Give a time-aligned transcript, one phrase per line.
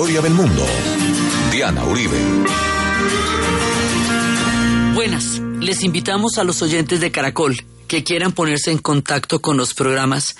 [0.00, 0.64] historia del mundo.
[1.52, 2.16] Diana Uribe.
[4.94, 7.54] Buenas, les invitamos a los oyentes de Caracol
[7.86, 10.36] que quieran ponerse en contacto con los programas,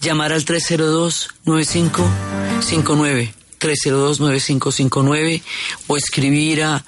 [0.00, 3.41] llamar al 302-9559.
[3.62, 5.42] 302-9559
[5.86, 6.84] o escribir a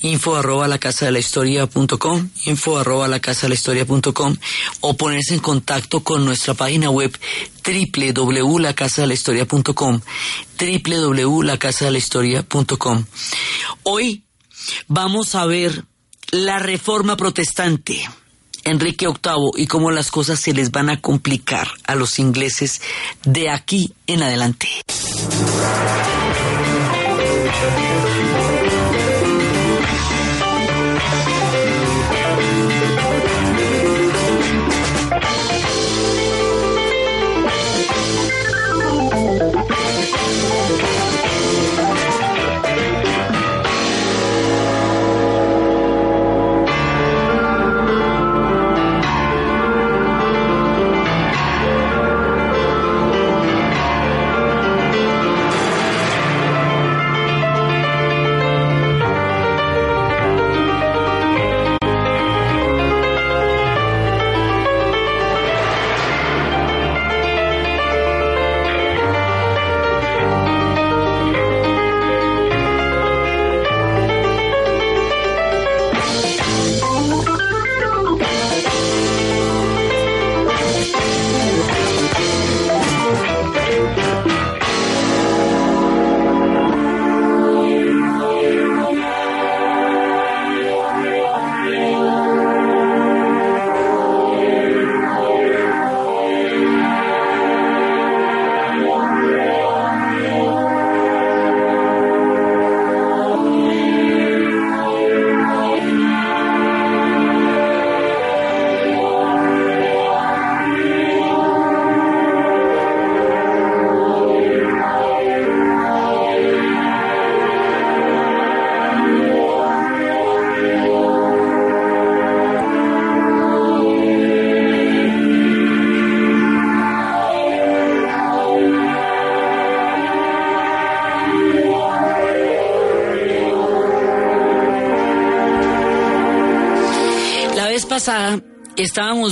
[0.00, 3.84] info arroba la casa de la historia punto com, info arroba la casa de la
[3.84, 4.36] punto com,
[4.80, 7.16] o ponerse en contacto con nuestra página web
[7.64, 10.00] www.lacasadelahistoria.com
[10.58, 13.04] www.lacasadelahistoria.com
[13.82, 14.24] Hoy
[14.88, 15.84] vamos a ver
[16.30, 18.08] la reforma protestante.
[18.66, 22.82] Enrique VIII y cómo las cosas se les van a complicar a los ingleses
[23.24, 24.68] de aquí en adelante.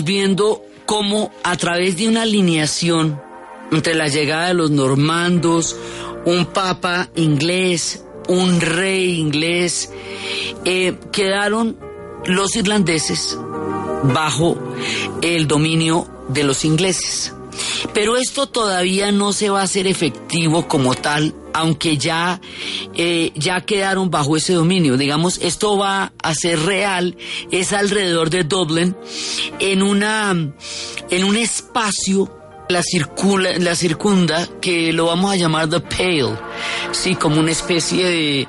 [0.02, 3.20] Viendo cómo a través de una alineación
[3.70, 5.76] entre la llegada de los normandos,
[6.24, 9.90] un papa inglés, un rey inglés,
[10.64, 11.76] eh, quedaron
[12.24, 13.38] los irlandeses
[14.12, 14.56] bajo
[15.22, 17.32] el dominio de los ingleses.
[17.92, 22.40] Pero esto todavía no se va a hacer efectivo como tal, aunque ya,
[22.94, 24.98] eh, ya quedaron bajo ese dominio.
[24.98, 27.16] Digamos, esto va a ser real,
[27.50, 28.94] es alrededor de Dublin,
[29.60, 30.30] en una,
[31.10, 32.30] en un espacio
[32.68, 36.36] la circula, la circunda, que lo vamos a llamar The Pale,
[36.92, 38.48] sí, como una especie de,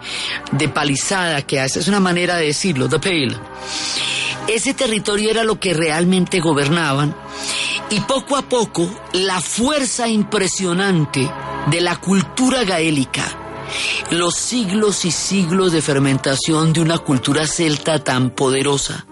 [0.52, 3.38] de palizada que hace, es una manera de decirlo, The Pale.
[4.48, 7.16] Ese territorio era lo que realmente gobernaban
[7.90, 11.30] y poco a poco la fuerza impresionante
[11.68, 13.24] de la cultura gaélica,
[14.12, 19.08] los siglos y siglos de fermentación de una cultura celta tan poderosa,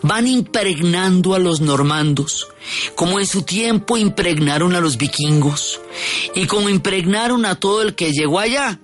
[0.00, 2.48] van impregnando a los normandos,
[2.94, 5.80] como en su tiempo impregnaron a los vikingos,
[6.34, 8.80] y como impregnaron a todo el que llegó allá,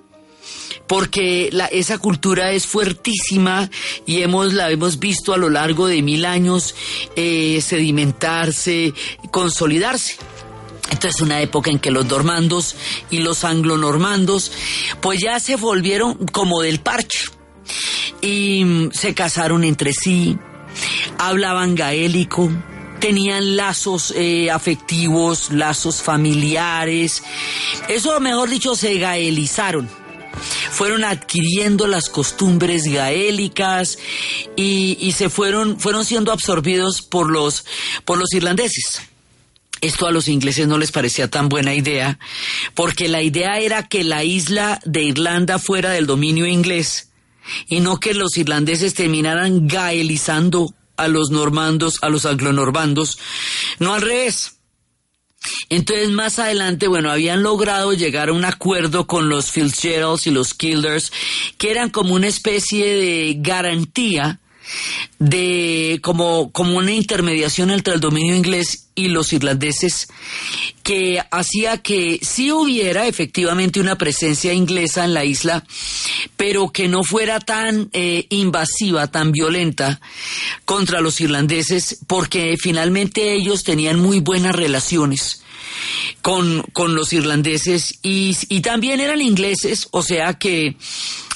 [0.88, 3.70] porque esa cultura es fuertísima
[4.06, 6.74] y hemos, la hemos visto a lo largo de mil años
[7.14, 8.94] eh, sedimentarse,
[9.30, 10.16] consolidarse.
[10.90, 12.74] Entonces es una época en que los normandos
[13.10, 14.50] y los anglonormandos
[15.02, 17.24] pues ya se volvieron como del parche.
[18.22, 20.38] Y mm, se casaron entre sí,
[21.18, 22.50] hablaban gaélico,
[22.98, 27.22] tenían lazos eh, afectivos, lazos familiares,
[27.88, 29.98] eso mejor dicho se gaelizaron
[30.70, 33.98] fueron adquiriendo las costumbres gaélicas
[34.56, 37.64] y, se fueron, fueron siendo absorbidos por los,
[38.04, 39.02] por los irlandeses.
[39.80, 42.18] Esto a los ingleses no les parecía tan buena idea,
[42.74, 47.10] porque la idea era que la isla de Irlanda fuera del dominio inglés
[47.68, 53.18] y no que los irlandeses terminaran gaelizando a los normandos, a los anglonormandos,
[53.78, 54.57] no al revés.
[55.68, 60.54] Entonces más adelante, bueno, habían logrado llegar a un acuerdo con los Fitzgeralds y los
[60.54, 61.12] Kilders,
[61.56, 64.40] que eran como una especie de garantía
[65.18, 70.08] de como, como una intermediación entre el dominio inglés y los irlandeses
[70.82, 75.64] que hacía que sí hubiera efectivamente una presencia inglesa en la isla,
[76.36, 80.00] pero que no fuera tan eh, invasiva, tan violenta
[80.64, 85.42] contra los irlandeses, porque finalmente ellos tenían muy buenas relaciones
[86.22, 90.76] con, con los irlandeses y, y también eran ingleses, o sea que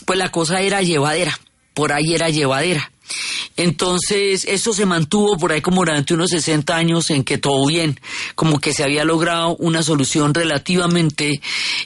[0.05, 1.38] pues la cosa era llevadera,
[1.75, 2.91] por ahí era llevadera.
[3.56, 8.00] Entonces, eso se mantuvo por ahí como durante unos 60 años en que todo bien,
[8.35, 11.41] como que se había logrado una solución relativamente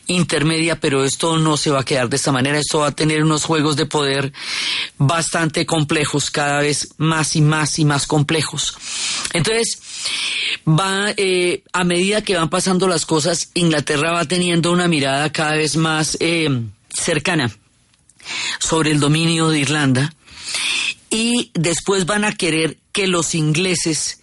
[0.07, 3.23] intermedia, pero esto no se va a quedar de esta manera, esto va a tener
[3.23, 4.33] unos juegos de poder
[4.99, 8.77] bastante complejos, cada vez más y más y más complejos.
[9.33, 9.79] Entonces,
[10.67, 15.57] va, eh, a medida que van pasando las cosas, Inglaterra va teniendo una mirada cada
[15.57, 16.49] vez más eh,
[16.89, 17.51] cercana
[18.59, 20.13] sobre el dominio de Irlanda
[21.17, 24.21] y después van a querer que los ingleses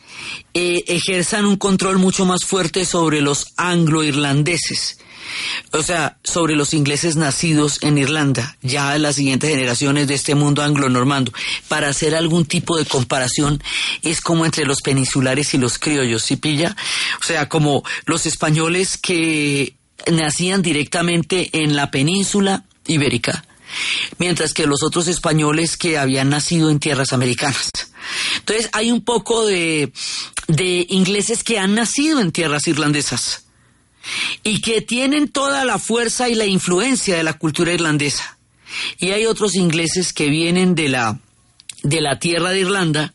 [0.54, 5.00] eh, ejerzan un control mucho más fuerte sobre los anglo-irlandeses.
[5.72, 10.62] O sea, sobre los ingleses nacidos en Irlanda, ya las siguientes generaciones de este mundo
[10.62, 11.34] anglo-normando.
[11.68, 13.64] Para hacer algún tipo de comparación,
[14.04, 16.76] es como entre los peninsulares y los criollos, ¿sí pilla?
[17.20, 19.74] O sea, como los españoles que
[20.12, 23.44] nacían directamente en la península ibérica
[24.18, 27.72] mientras que los otros españoles que habían nacido en tierras americanas.
[28.38, 29.92] Entonces hay un poco de,
[30.90, 33.46] ingleses que han nacido en tierras irlandesas
[34.44, 38.38] y que tienen toda la fuerza y la influencia de la cultura irlandesa.
[38.98, 41.20] Y hay otros ingleses que vienen de la
[41.84, 43.14] de la tierra de Irlanda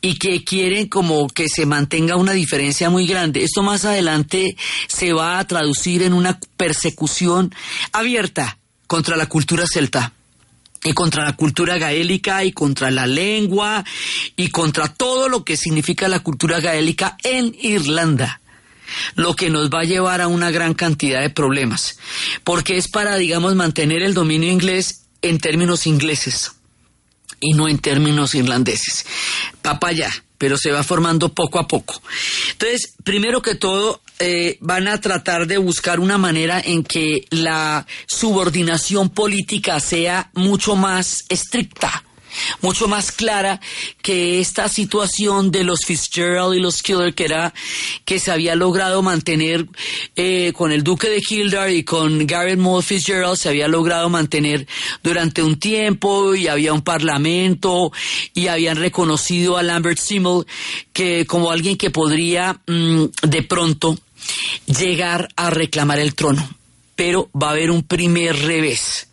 [0.00, 3.44] y que quieren como que se mantenga una diferencia muy grande.
[3.44, 4.56] Esto más adelante
[4.88, 7.54] se va a traducir en una persecución
[7.92, 8.58] abierta
[8.90, 10.12] contra la cultura celta
[10.82, 13.84] y contra la cultura gaélica y contra la lengua
[14.34, 18.40] y contra todo lo que significa la cultura gaélica en Irlanda
[19.14, 22.00] lo que nos va a llevar a una gran cantidad de problemas,
[22.42, 26.50] porque es para, digamos, mantener el dominio inglés en términos ingleses
[27.38, 29.06] y no en términos irlandeses.
[29.62, 32.02] Papaya, pero se va formando poco a poco.
[32.50, 37.86] Entonces, primero que todo, eh, van a tratar de buscar una manera en que la
[38.06, 42.04] subordinación política sea mucho más estricta
[42.60, 43.60] mucho más clara
[44.02, 47.54] que esta situación de los Fitzgerald y los Kildare que era
[48.04, 49.66] que se había logrado mantener
[50.16, 54.66] eh, con el duque de Kildare y con Garrett Moore Fitzgerald se había logrado mantener
[55.02, 57.92] durante un tiempo y había un parlamento
[58.34, 60.46] y habían reconocido a Lambert Simmel
[60.92, 63.98] que como alguien que podría mm, de pronto
[64.66, 66.48] llegar a reclamar el trono
[67.00, 69.08] pero va a haber un primer revés.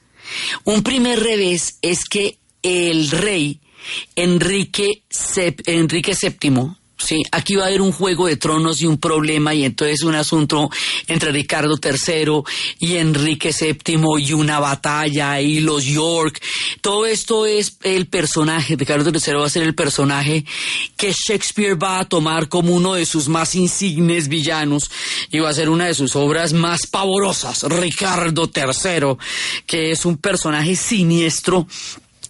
[0.66, 3.62] Un primer revés es que el rey
[4.18, 6.60] Enrique, VII,
[6.98, 10.16] Sí, aquí va a haber un juego de tronos y un problema y entonces un
[10.16, 10.70] asunto
[11.08, 12.42] entre Ricardo III
[12.80, 16.42] y Enrique VII y una batalla y los York.
[16.82, 20.44] Todo esto es el personaje, Ricardo III va a ser el personaje
[20.96, 24.90] que Shakespeare va a tomar como uno de sus más insignes villanos
[25.30, 29.18] y va a ser una de sus obras más pavorosas, Ricardo III,
[29.68, 31.68] que es un personaje siniestro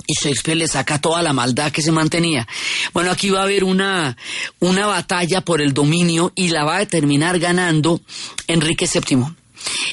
[0.07, 2.47] y Shakespeare le saca toda la maldad que se mantenía.
[2.93, 4.17] Bueno, aquí va a haber una,
[4.59, 7.99] una batalla por el dominio y la va a terminar ganando
[8.47, 9.25] Enrique VII.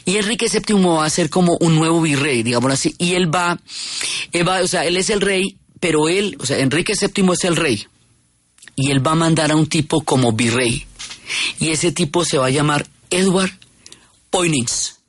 [0.04, 2.94] Y Enrique VII va a ser como un nuevo virrey, digamos así.
[2.96, 3.58] Y él va,
[4.30, 7.44] él va, o sea, él es el rey, pero él, o sea, Enrique VII es
[7.44, 7.84] el rey.
[8.76, 10.86] Y él va a mandar a un tipo como virrey.
[11.58, 13.50] Y ese tipo se va a llamar Edward
[14.30, 15.00] Poynings.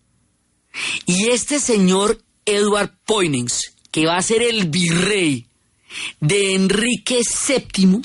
[1.05, 5.45] Y este señor Edward Poynings que va a ser el virrey
[6.19, 8.01] de Enrique VII,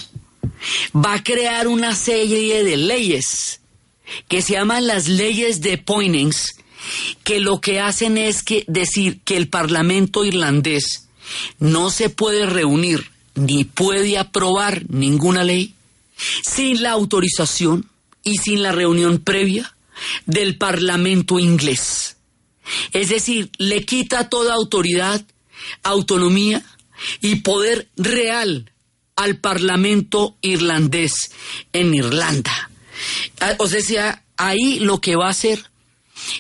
[0.95, 3.61] va a crear una serie de leyes
[4.29, 6.55] que se llaman las leyes de Poynings,
[7.25, 11.09] que lo que hacen es que decir que el Parlamento irlandés
[11.59, 15.75] no se puede reunir ni puede aprobar ninguna ley
[16.45, 17.91] sin la autorización
[18.23, 19.75] y sin la reunión previa
[20.25, 22.17] del Parlamento inglés.
[22.93, 25.27] Es decir, le quita toda autoridad
[25.83, 26.62] autonomía
[27.21, 28.71] y poder real
[29.17, 31.31] al Parlamento irlandés
[31.73, 32.71] en Irlanda.
[33.40, 35.71] Ah, o sea, ahí lo que va a hacer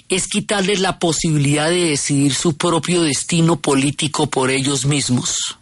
[0.08, 5.58] es quitarles la posibilidad de decidir su propio destino político por ellos mismos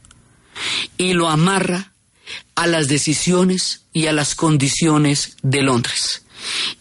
[0.96, 1.92] y lo amarra
[2.54, 6.24] a las decisiones y a las condiciones de Londres.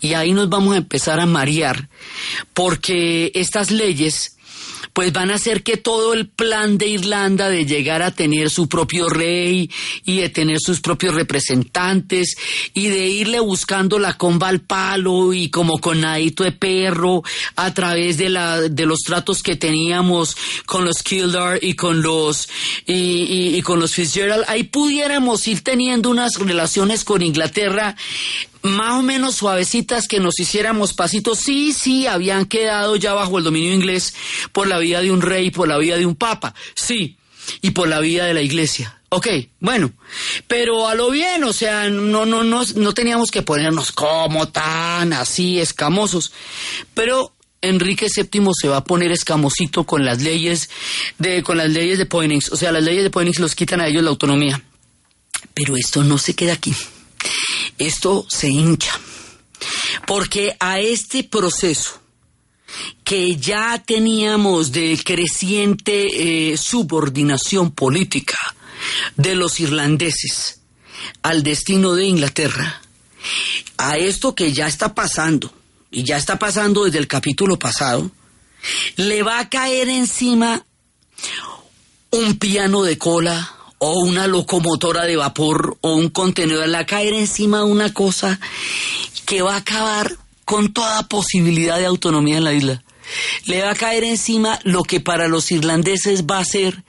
[0.01, 1.89] Y ahí nos vamos a empezar a marear
[2.53, 4.36] porque estas leyes
[4.97, 8.67] pues van a hacer que todo el plan de Irlanda de llegar a tener su
[8.67, 9.69] propio rey
[10.03, 12.35] y de tener sus propios representantes
[12.73, 17.21] y de irle buscando la comba al palo y como con nadito de perro
[17.55, 20.35] a través de la de los tratos que teníamos
[20.65, 22.49] con los Kildare y con los
[22.87, 24.45] y, y con los Fitzgerald.
[24.47, 27.95] Ahí pudiéramos ir teniendo unas relaciones con Inglaterra
[28.61, 33.43] más o menos suavecitas que nos hiciéramos pasitos, sí, sí, habían quedado ya bajo el
[33.43, 34.13] dominio inglés
[34.51, 37.17] por la vida de un rey, por la vida de un papa, sí,
[37.61, 39.01] y por la vida de la iglesia.
[39.09, 39.27] Ok,
[39.61, 39.93] bueno,
[40.47, 45.13] pero a lo bien, o sea, no, no, no, no teníamos que ponernos como tan
[45.13, 46.33] así escamosos,
[46.93, 50.69] pero Enrique VII se va a poner escamosito con las leyes
[51.19, 53.87] de, con las leyes de Poynings, o sea, las leyes de Poynings los quitan a
[53.87, 54.61] ellos la autonomía.
[55.53, 56.75] Pero esto no se queda aquí
[57.77, 58.99] esto se hincha.
[60.05, 61.99] Porque a este proceso
[63.03, 68.37] que ya teníamos de creciente eh, subordinación política
[69.15, 70.61] de los irlandeses
[71.21, 72.81] al destino de Inglaterra,
[73.77, 75.53] a esto que ya está pasando,
[75.89, 78.11] y ya está pasando desde el capítulo pasado,
[78.97, 80.65] le va a caer encima
[82.11, 87.59] un piano de cola o una locomotora de vapor o un contenedor, la caer encima
[87.59, 88.39] de una cosa
[89.25, 92.83] que va a acabar con toda posibilidad de autonomía en la isla.
[93.45, 96.83] Le va a caer encima lo que para los irlandeses va a ser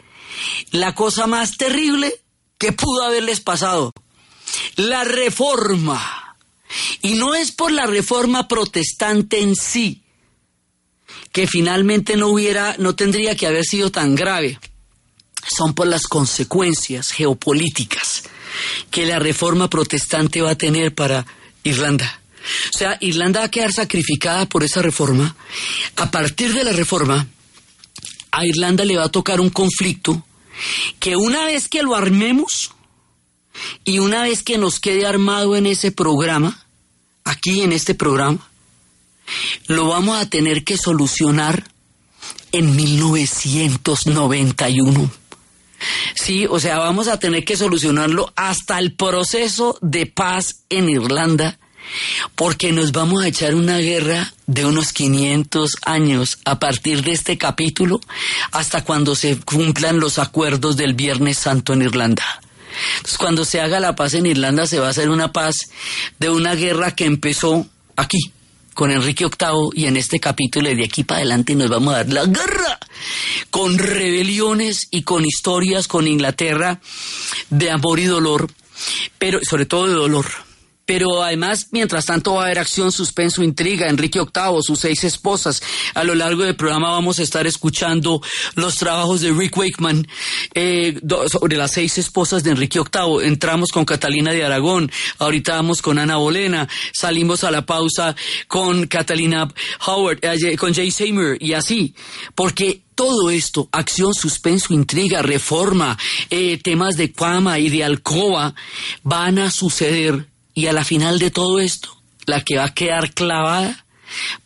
[0.70, 2.14] la cosa más terrible
[2.58, 3.92] que pudo haberles pasado.
[4.76, 6.36] La reforma.
[7.02, 10.02] Y no es por la reforma protestante en sí,
[11.32, 14.58] que finalmente no hubiera, no tendría que haber sido tan grave
[15.56, 18.24] son por las consecuencias geopolíticas
[18.90, 21.24] que la reforma protestante va a tener para
[21.64, 22.20] Irlanda.
[22.74, 25.36] O sea, Irlanda va a quedar sacrificada por esa reforma.
[25.96, 27.26] A partir de la reforma,
[28.30, 30.24] a Irlanda le va a tocar un conflicto
[30.98, 32.72] que una vez que lo armemos
[33.84, 36.66] y una vez que nos quede armado en ese programa,
[37.24, 38.48] aquí en este programa,
[39.66, 41.70] lo vamos a tener que solucionar
[42.52, 45.10] en 1991.
[46.14, 51.58] Sí, o sea, vamos a tener que solucionarlo hasta el proceso de paz en Irlanda,
[52.34, 57.38] porque nos vamos a echar una guerra de unos 500 años a partir de este
[57.38, 58.00] capítulo
[58.52, 62.24] hasta cuando se cumplan los acuerdos del Viernes Santo en Irlanda.
[62.96, 65.56] Entonces, cuando se haga la paz en Irlanda, se va a hacer una paz
[66.18, 67.66] de una guerra que empezó
[67.96, 68.32] aquí,
[68.78, 72.12] con Enrique VIII y en este capítulo de aquí para adelante nos vamos a dar
[72.12, 72.78] la guerra
[73.50, 76.80] con rebeliones y con historias con Inglaterra
[77.50, 78.48] de amor y dolor,
[79.18, 80.26] pero sobre todo de dolor
[80.88, 83.88] pero además, mientras tanto, va a haber acción, suspenso, intriga.
[83.88, 85.62] Enrique VIII, sus seis esposas.
[85.92, 88.22] A lo largo del programa vamos a estar escuchando
[88.54, 90.08] los trabajos de Rick Wakeman
[90.54, 90.98] eh,
[91.30, 93.26] sobre las seis esposas de Enrique VIII.
[93.28, 98.16] Entramos con Catalina de Aragón, ahorita vamos con Ana Bolena, salimos a la pausa
[98.46, 99.46] con Catalina
[99.86, 101.94] Howard, eh, con Jay Seymour y así,
[102.34, 105.98] porque todo esto, acción, suspenso, intriga, reforma,
[106.30, 108.54] eh, temas de Cuama y de Alcoba,
[109.02, 110.26] van a suceder
[110.58, 111.96] y a la final de todo esto,
[112.26, 113.86] la que va a quedar clavada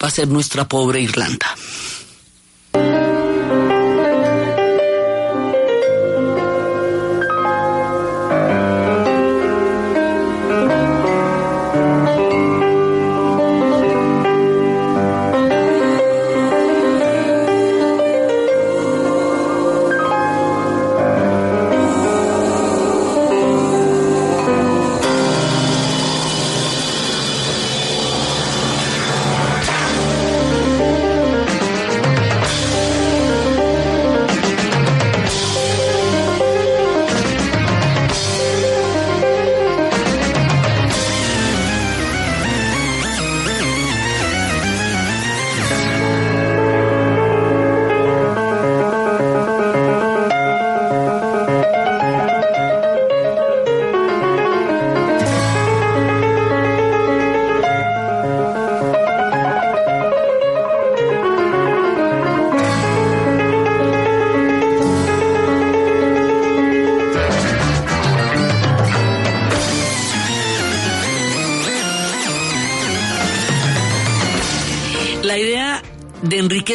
[0.02, 1.46] va a ser nuestra pobre Irlanda.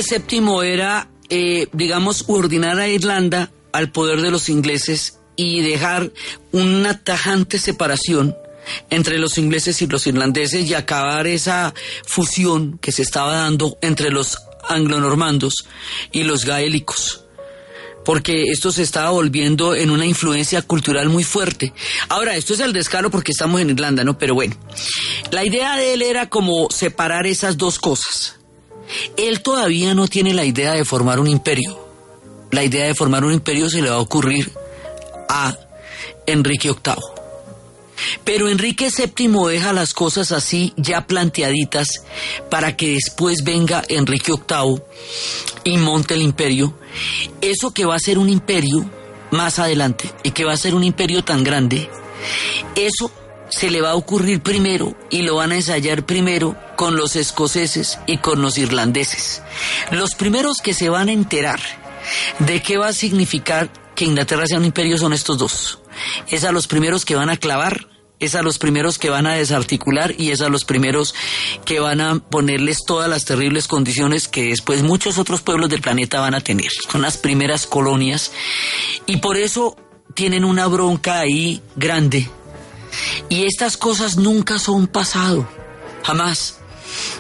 [0.10, 6.12] VII era, eh, digamos, ordenar a Irlanda al poder de los ingleses y dejar
[6.52, 8.36] una tajante separación
[8.90, 11.74] entre los ingleses y los irlandeses y acabar esa
[12.06, 14.38] fusión que se estaba dando entre los
[14.68, 15.66] anglonormandos
[16.12, 17.24] y los gaélicos
[18.08, 21.74] porque esto se estaba volviendo en una influencia cultural muy fuerte.
[22.08, 24.18] Ahora, esto es el descaro porque estamos en Irlanda, ¿no?
[24.18, 24.56] Pero bueno,
[25.30, 28.37] la idea de él era como separar esas dos cosas.
[29.18, 31.78] Él todavía no tiene la idea de formar un imperio.
[32.52, 34.52] La idea de formar un imperio se le va a ocurrir
[35.30, 35.58] a
[36.26, 37.18] Enrique VIII.
[38.24, 41.88] Pero Enrique VII deja las cosas así ya planteaditas
[42.50, 44.82] para que después venga Enrique VIII
[45.64, 46.74] y monte el imperio.
[47.42, 48.90] Eso que va a ser un imperio
[49.32, 51.90] más adelante y que va a ser un imperio tan grande,
[52.76, 53.12] eso
[53.50, 58.00] se le va a ocurrir primero y lo van a ensayar primero con los escoceses
[58.06, 59.42] y con los irlandeses.
[59.92, 61.60] Los primeros que se van a enterar
[62.40, 65.80] de qué va a significar que Inglaterra sea un imperio son estos dos
[66.30, 67.88] es a los primeros que van a clavar,
[68.20, 71.14] es a los primeros que van a desarticular y es a los primeros
[71.66, 76.20] que van a ponerles todas las terribles condiciones que después muchos otros pueblos del planeta
[76.20, 76.72] van a tener.
[76.92, 78.32] Son las primeras colonias
[79.06, 79.78] y por eso
[80.16, 82.30] tienen una bronca ahí grande.
[83.30, 85.48] Y estas cosas nunca son pasado,
[86.04, 86.58] jamás.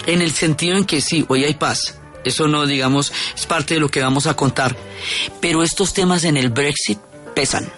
[0.05, 1.95] En el sentido en que sí, hoy hay paz.
[2.23, 4.75] Eso no, digamos, es parte de lo que vamos a contar.
[5.39, 6.99] Pero estos temas en el Brexit
[7.35, 7.71] pesan.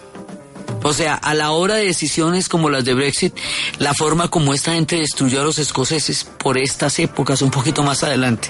[0.82, 3.36] O sea, a la hora de decisiones como las de Brexit,
[3.80, 8.04] la forma como esta gente destruyó a los escoceses por estas épocas, un poquito más
[8.04, 8.50] adelante,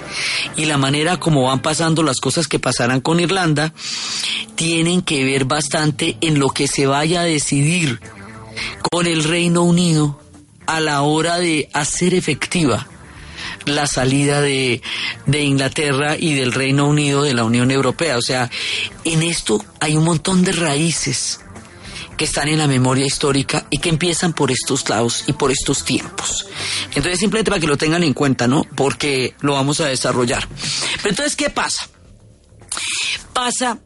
[0.56, 3.74] y la manera como van pasando las cosas que pasarán con Irlanda,
[4.54, 8.00] tienen que ver bastante en lo que se vaya a decidir
[8.90, 10.20] con el Reino Unido
[10.66, 12.86] a la hora de hacer efectiva
[13.66, 14.82] la salida de,
[15.26, 18.16] Inglaterra y del Reino Unido de la Unión Europea.
[18.16, 18.50] O sea,
[19.04, 21.40] en esto hay un montón de raíces
[22.16, 25.84] que están en la memoria histórica y que empiezan por estos lados y por estos
[25.84, 26.46] tiempos.
[26.94, 28.64] Entonces, simplemente para que lo tengan en cuenta, ¿no?
[28.76, 30.46] Porque lo vamos a desarrollar.
[30.96, 31.88] Pero entonces, ¿qué pasa?
[33.32, 33.78] Pasa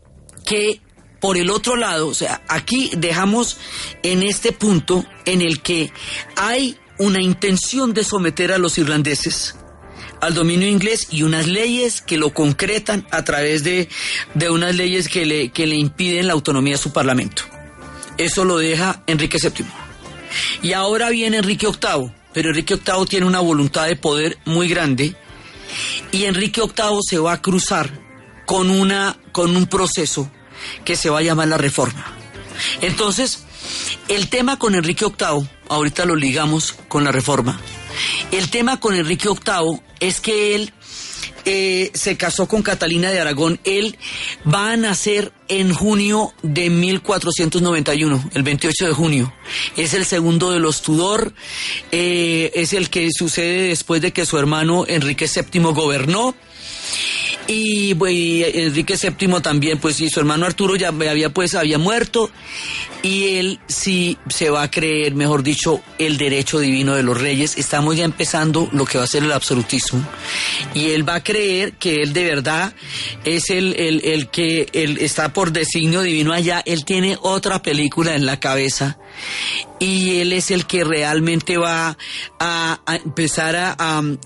[0.45, 0.81] que
[1.25, 3.57] por el otro lado, o sea, aquí dejamos
[4.03, 5.91] en este punto en el que
[6.37, 9.57] hay una intención de someter a los irlandeses
[10.21, 13.89] al dominio inglés y unas leyes que lo concretan a través de,
[14.35, 17.45] de unas leyes que le, que le impiden la autonomía de su parlamento.
[18.19, 19.65] Eso lo deja Enrique VII.
[20.61, 25.17] Y ahora viene Enrique VIII, pero Enrique VIII tiene una voluntad de poder muy grande
[26.13, 27.99] y Enrique VIII se va a cruzar
[28.45, 30.31] con, una, con un proceso
[30.85, 32.13] que se va a llamar la reforma.
[32.81, 33.45] Entonces,
[34.09, 37.61] el tema con Enrique VIII, ahorita lo ligamos con la reforma,
[38.33, 40.73] el tema con Enrique VIII es que él
[41.47, 43.61] eh, se casó con Catalina de Aragón.
[43.65, 43.99] Él
[44.53, 49.35] va a nacer en junio de 1491, el 28 de junio.
[49.77, 51.35] Es el segundo de los Tudor,
[51.93, 56.35] eh, es el que sucede después de que su hermano Enrique VII gobernó.
[57.47, 62.31] Y, Enrique VII también, pues sí, su hermano Arturo ya había pues había muerto
[63.03, 67.59] y él sí se va a creer, mejor dicho, el derecho divino de los reyes.
[67.59, 70.03] Estamos ya empezando lo que va a ser el absolutismo
[70.73, 72.75] y él va a creer que él de verdad
[73.25, 76.63] es el, el, que él está por designio divino allá.
[76.65, 78.97] Él tiene otra película en la cabeza
[79.79, 81.99] y él es el que realmente va
[82.41, 83.75] a, empezar a,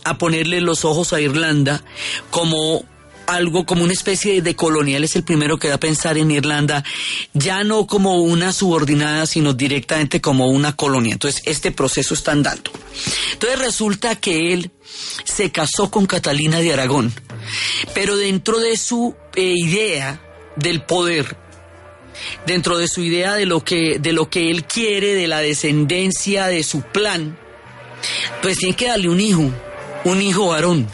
[0.05, 1.83] a ponerle los ojos a Irlanda
[2.31, 2.85] como
[3.29, 6.83] algo como una especie de colonial, es el primero que da a pensar en Irlanda,
[7.35, 11.13] ya no como una subordinada, sino directamente como una colonia.
[11.13, 12.71] Entonces, este proceso está andando.
[13.35, 14.71] Entonces, resulta que él
[15.25, 17.13] se casó con Catalina de Aragón,
[17.95, 20.21] pero dentro de su eh, idea
[20.57, 21.37] del poder,
[22.47, 26.47] dentro de su idea de lo que de lo que él quiere, de la descendencia,
[26.47, 27.39] de su plan,
[28.41, 29.51] pues tiene que darle un hijo,
[30.05, 30.89] un hijo varón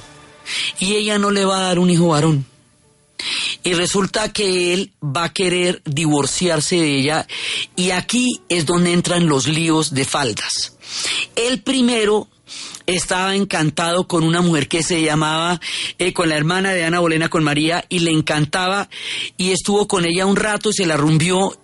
[0.79, 2.47] y ella no le va a dar un hijo varón.
[3.63, 7.27] Y resulta que él va a querer divorciarse de ella
[7.77, 10.77] y aquí es donde entran los líos de faldas.
[11.37, 12.29] Él primero
[12.87, 15.61] estaba encantado con una mujer que se llamaba,
[15.99, 18.89] eh, con la hermana de Ana Bolena, con María, y le encantaba
[19.37, 21.57] y estuvo con ella un rato y se la rumbió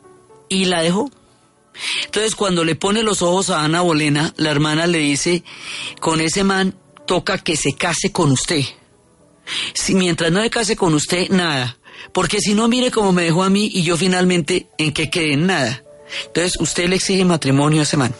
[0.49, 1.11] y la dejó.
[2.05, 5.45] Entonces cuando le pone los ojos a Ana Bolena, la hermana le dice,
[6.01, 6.75] con ese man
[7.11, 8.63] toca que se case con usted.
[9.75, 11.77] Si mientras no se case con usted, nada.
[12.13, 15.33] Porque si no, mire cómo me dejó a mí y yo finalmente en que quede
[15.33, 15.83] en nada.
[16.27, 18.15] Entonces, usted le exige matrimonio a ese man.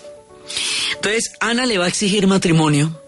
[0.97, 3.01] Entonces, Ana le va a exigir matrimonio.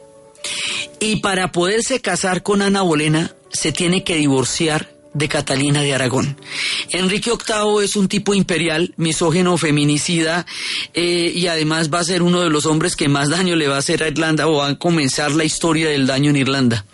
[1.00, 6.36] Y para poderse casar con Ana Bolena, se tiene que divorciar de Catalina de Aragón.
[6.90, 10.46] Enrique VIII es un tipo imperial, misógeno, feminicida
[10.94, 13.76] eh, y además va a ser uno de los hombres que más daño le va
[13.76, 16.84] a hacer a Irlanda o va a comenzar la historia del daño en Irlanda.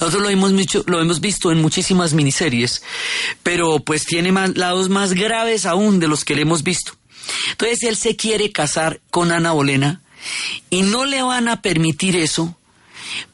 [0.00, 2.82] Nosotros lo hemos, visto, lo hemos visto en muchísimas miniseries,
[3.42, 6.92] pero pues tiene lados más graves aún de los que le hemos visto.
[7.52, 10.02] Entonces él se quiere casar con Ana Bolena
[10.70, 12.56] y no le van a permitir eso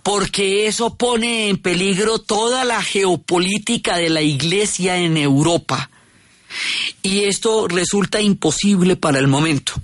[0.03, 5.91] porque eso pone en peligro toda la geopolítica de la iglesia en Europa.
[7.03, 9.75] Y esto resulta imposible para el momento.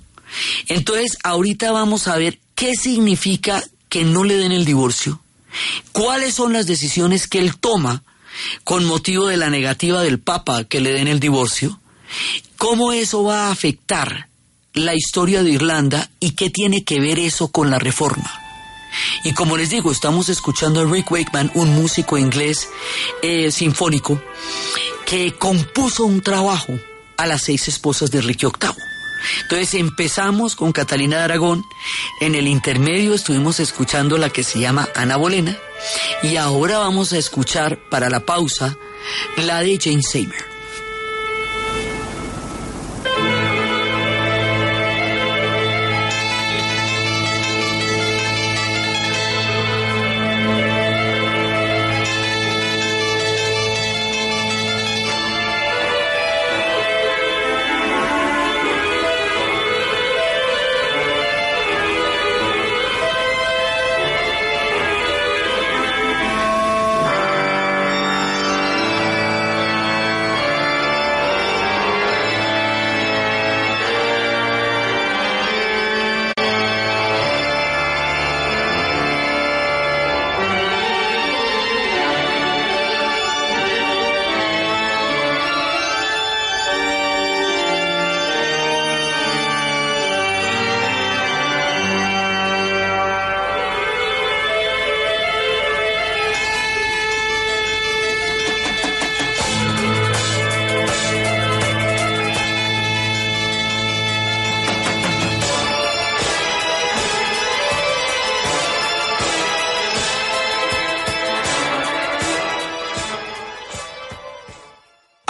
[0.67, 5.21] Entonces, ahorita vamos a ver qué significa que no le den el divorcio,
[5.91, 8.03] cuáles son las decisiones que él toma
[8.63, 11.79] con motivo de la negativa del Papa que le den el divorcio,
[12.57, 14.27] cómo eso va a afectar
[14.73, 18.44] la historia de Irlanda y qué tiene que ver eso con la reforma.
[19.23, 22.69] Y como les digo, estamos escuchando a Rick Wakeman, un músico inglés
[23.21, 24.21] eh, sinfónico,
[25.05, 26.79] que compuso un trabajo
[27.17, 28.75] a las seis esposas de Ricky VIII.
[29.43, 31.63] Entonces empezamos con Catalina de Aragón,
[32.21, 35.57] en el intermedio estuvimos escuchando la que se llama Ana Bolena
[36.21, 38.77] y ahora vamos a escuchar para la pausa
[39.37, 40.54] la de Jane Seymour.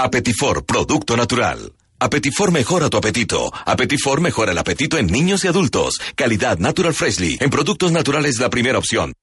[0.06, 1.74] Apetifor, producto natural.
[2.00, 3.52] Apetifor mejora tu apetito.
[3.66, 6.00] Apetifor mejora el apetito en niños y adultos.
[6.14, 7.40] Calidad Natural Freshly.
[7.42, 9.14] En productos naturales la primera opción.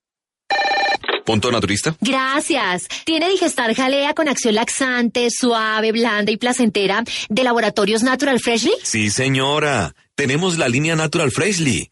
[1.25, 1.95] ¿Punto naturista?
[2.01, 2.89] Gracias.
[3.05, 8.73] ¿Tiene Digestar Jalea con acción laxante, suave, blanda y placentera de Laboratorios Natural Freshly?
[8.83, 9.95] Sí, señora.
[10.17, 11.92] Tenemos la línea Natural Freshly.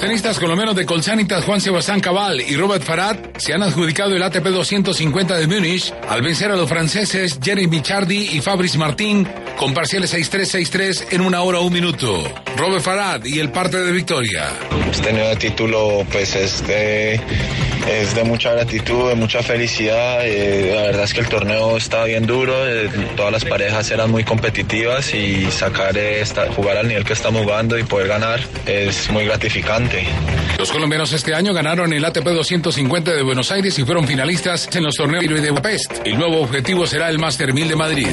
[0.00, 4.46] Tenistas colombianos de Colsanitas Juan Sebastián Cabal y Robert Farad se han adjudicado el ATP
[4.46, 10.14] 250 de Múnich al vencer a los franceses Jeremy Chardy y Fabrice Martín con parciales
[10.14, 12.24] 6-3, 6-3 en una hora un minuto.
[12.56, 14.48] Robert Farad y el parte de victoria.
[14.90, 17.20] Este nuevo título pues es de,
[17.86, 20.26] es de mucha gratitud, de mucha felicidad.
[20.26, 24.10] Eh, la verdad es que el torneo está bien duro, eh, todas las parejas eran
[24.10, 25.94] muy competitivas y sacar
[26.56, 29.89] jugar al nivel que estamos jugando y poder ganar es muy gratificante.
[30.58, 34.84] Los colombianos este año ganaron el ATP 250 de Buenos Aires y fueron finalistas en
[34.84, 36.00] los torneos de Budapest.
[36.04, 38.08] El nuevo objetivo será el Master 1000 de Madrid.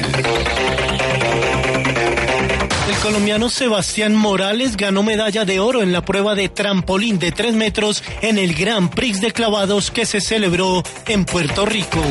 [2.88, 7.54] El colombiano Sebastián Morales ganó medalla de oro en la prueba de trampolín de 3
[7.54, 12.02] metros en el Gran Prix de clavados que se celebró en Puerto Rico.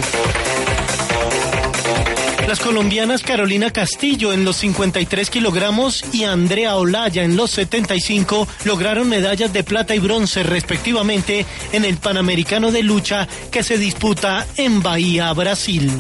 [2.48, 9.10] Las colombianas Carolina Castillo en los 53 kilogramos y Andrea Olaya en los 75 lograron
[9.10, 14.82] medallas de plata y bronce respectivamente en el Panamericano de Lucha que se disputa en
[14.82, 15.92] Bahía, Brasil.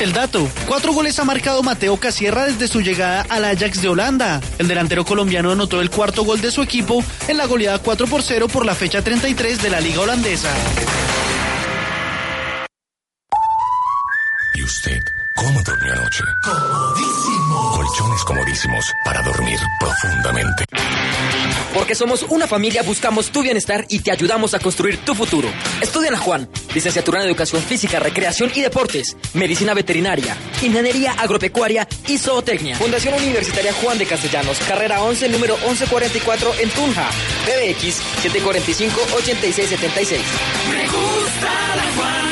[0.00, 4.42] El dato, cuatro goles ha marcado Mateo Casierra desde su llegada al Ajax de Holanda.
[4.58, 8.22] El delantero colombiano anotó el cuarto gol de su equipo en la goleada 4 por
[8.22, 10.54] 0 por la fecha 33 de la liga holandesa.
[14.68, 15.02] Usted
[15.34, 16.24] cómo durmió anoche?
[16.44, 17.72] Comodísimo.
[17.74, 20.64] Colchones comodísimos para dormir profundamente.
[21.72, 25.48] Porque somos una familia, buscamos tu bienestar y te ayudamos a construir tu futuro.
[25.80, 31.88] Estudia en la Juan, licenciatura en Educación Física, Recreación y Deportes, Medicina Veterinaria, Ingeniería Agropecuaria
[32.06, 32.76] y Zootecnia.
[32.76, 37.08] Fundación Universitaria Juan de Castellanos, carrera 11, número 1144 en Tunja.
[37.46, 40.18] PBX 745-8676.
[40.70, 42.27] Me gusta la Juan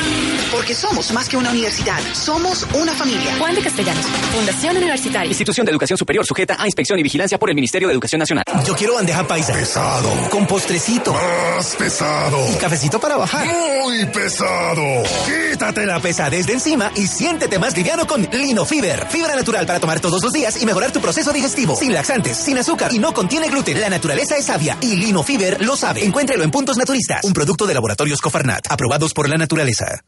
[0.57, 3.37] Porque somos más que una universidad, somos una familia.
[3.37, 5.29] Juan de Castellanos, Fundación Universitaria.
[5.29, 8.43] Institución de Educación Superior sujeta a inspección y vigilancia por el Ministerio de Educación Nacional.
[8.65, 9.53] Yo quiero bandeja paisa.
[9.53, 10.09] Pesado.
[10.31, 11.13] Con postrecito.
[11.13, 12.51] Más pesado.
[12.51, 13.45] Y cafecito para bajar.
[13.45, 15.03] Muy pesado.
[15.27, 19.05] Quítate la pesadez de encima y siéntete más liviano con Lino Fiber.
[19.11, 21.75] Fibra natural para tomar todos los días y mejorar tu proceso digestivo.
[21.75, 23.79] Sin laxantes, sin azúcar y no contiene gluten.
[23.79, 26.03] La naturaleza es sabia y Lino Fiber lo sabe.
[26.03, 27.23] Encuéntralo en puntos naturistas.
[27.25, 30.01] Un producto de laboratorios Cofarnat, aprobados por la naturaleza.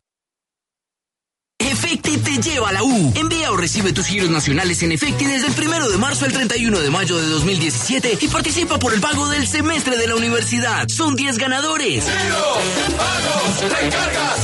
[2.02, 3.14] Te lleva a la U.
[3.16, 6.80] Envía o recibe tus giros nacionales en Efecti desde el primero de marzo al 31
[6.80, 10.88] de mayo de 2017 y participa por el pago del semestre de la universidad.
[10.88, 12.06] Son 10 ganadores.
[12.06, 14.40] Giro, pagos, recargas,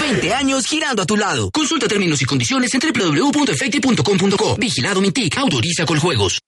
[0.00, 1.50] 20 años girando a tu lado.
[1.50, 4.56] Consulta términos y condiciones en www.efecti.com.co.
[4.56, 5.36] Vigilado Mintic.
[5.38, 6.40] Autoriza con juegos.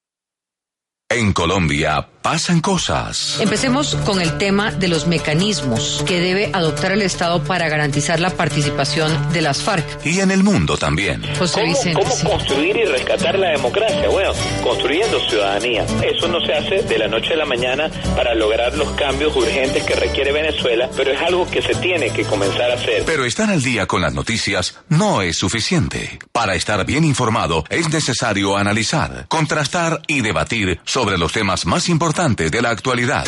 [1.09, 3.39] En Colombia pasan cosas.
[3.41, 8.31] Empecemos con el tema de los mecanismos que debe adoptar el Estado para garantizar la
[8.31, 10.07] participación de las FARC.
[10.07, 11.21] Y en el mundo también.
[11.37, 12.01] José ¿Cómo, Vicente.
[12.01, 12.25] ¿Cómo sí.
[12.25, 14.09] construir y rescatar la democracia?
[14.09, 14.31] Bueno,
[14.63, 15.85] construyendo ciudadanía.
[16.03, 19.83] Eso no se hace de la noche a la mañana para lograr los cambios urgentes
[19.83, 23.03] que requiere Venezuela, pero es algo que se tiene que comenzar a hacer.
[23.05, 26.21] Pero estar al día con las noticias no es suficiente.
[26.31, 32.12] Para estar bien informado es necesario analizar, contrastar y debatir sobre los temas más importantes
[32.13, 33.25] de la actualidad.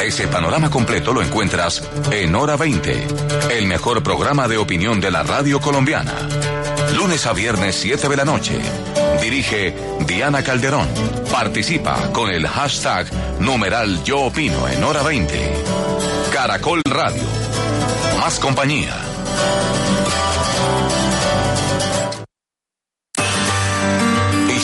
[0.00, 3.08] Ese panorama completo lo encuentras en Hora 20,
[3.50, 6.14] el mejor programa de opinión de la radio colombiana.
[6.96, 8.58] Lunes a viernes 7 de la noche.
[9.20, 9.74] Dirige
[10.06, 10.88] Diana Calderón.
[11.30, 13.06] Participa con el hashtag
[13.38, 15.52] numeral yo opino en Hora 20.
[16.32, 17.22] Caracol Radio.
[18.18, 18.96] Más compañía.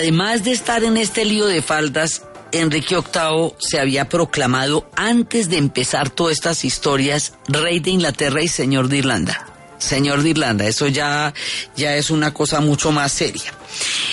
[0.00, 5.58] Además de estar en este lío de faldas, Enrique VIII se había proclamado antes de
[5.58, 9.46] empezar todas estas historias rey de Inglaterra y señor de Irlanda.
[9.76, 11.34] Señor de Irlanda, eso ya,
[11.76, 13.52] ya es una cosa mucho más seria.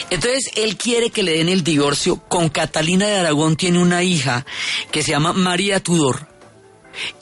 [0.10, 2.18] Entonces, él quiere que le den el divorcio.
[2.28, 4.46] Con Catalina de Aragón tiene una hija
[4.92, 6.28] que se llama María Tudor.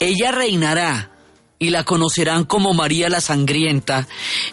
[0.00, 1.10] Ella reinará
[1.58, 4.06] y la conocerán como María la Sangrienta,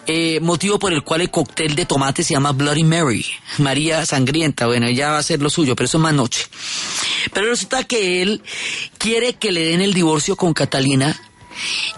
[0.06, 3.26] eh, motivo por el cual el cóctel de tomate se llama Bloody Mary,
[3.58, 4.66] María Sangrienta.
[4.66, 6.46] Bueno, ella va a hacer lo suyo, pero eso es más noche.
[7.32, 8.42] Pero resulta que él
[8.98, 11.20] quiere que le den el divorcio con Catalina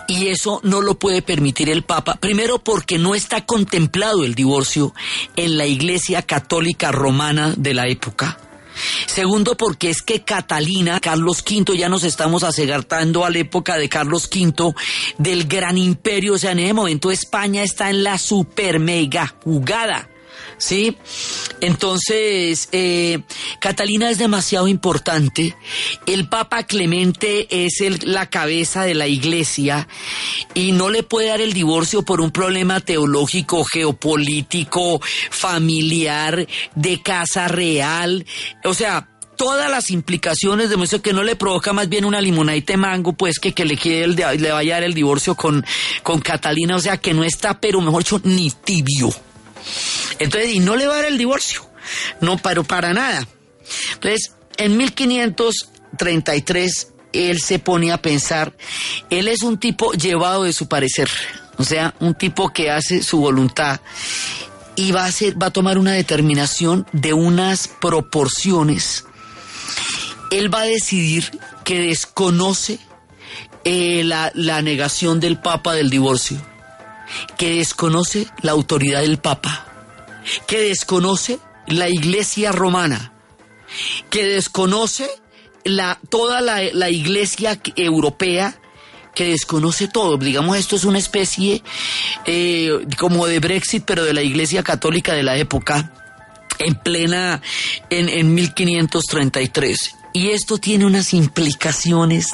[0.09, 4.95] y eso no lo puede permitir el Papa, primero porque no está contemplado el divorcio
[5.37, 8.39] en la Iglesia Católica Romana de la época.
[9.07, 13.89] Segundo, porque es que Catalina, Carlos V, ya nos estamos acercando a la época de
[13.89, 14.75] Carlos V,
[15.19, 20.09] del gran imperio, o sea, en ese momento España está en la super mega jugada.
[20.59, 20.97] ¿Sí?
[21.61, 23.21] Entonces, eh,
[23.61, 25.55] Catalina es demasiado importante.
[26.07, 29.87] El Papa Clemente es el, la cabeza de la iglesia
[30.55, 37.49] y no le puede dar el divorcio por un problema teológico, geopolítico, familiar, de casa
[37.49, 38.25] real.
[38.65, 42.79] O sea, todas las implicaciones demuestran que no le provoca más bien una limonadita de
[42.79, 45.65] mango, pues que, que le, quiere le vaya a dar el divorcio con,
[46.03, 49.11] con Catalina, o sea que no está, pero mejor dicho, ni tibio.
[50.19, 51.69] Entonces, y no le va a dar el divorcio,
[52.21, 53.27] no, pero para nada.
[53.95, 58.55] Entonces, en 1533, él se pone a pensar,
[59.11, 61.11] él es un tipo llevado de su parecer,
[61.59, 63.81] o sea, un tipo que hace su voluntad
[64.77, 69.05] y va a, hacer, va a tomar una determinación de unas proporciones.
[70.31, 72.79] Él va a decidir que desconoce
[73.65, 76.41] eh, la, la negación del Papa del divorcio,
[77.37, 79.67] que desconoce la autoridad del Papa,
[80.47, 83.13] que desconoce la Iglesia romana,
[84.11, 85.09] que desconoce
[85.67, 88.59] la, toda la, iglesia europea
[89.15, 90.17] que desconoce todo.
[90.17, 91.63] Digamos, esto es una especie
[92.25, 95.93] eh, como de Brexit, pero de la iglesia católica de la época,
[96.59, 97.41] en plena,
[97.91, 99.79] en, en 1533.
[100.13, 102.29] Y esto tiene unas implicaciones,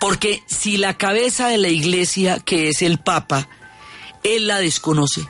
[0.00, 3.48] porque si la cabeza de la iglesia, que es el Papa,
[4.22, 5.26] él la desconoce,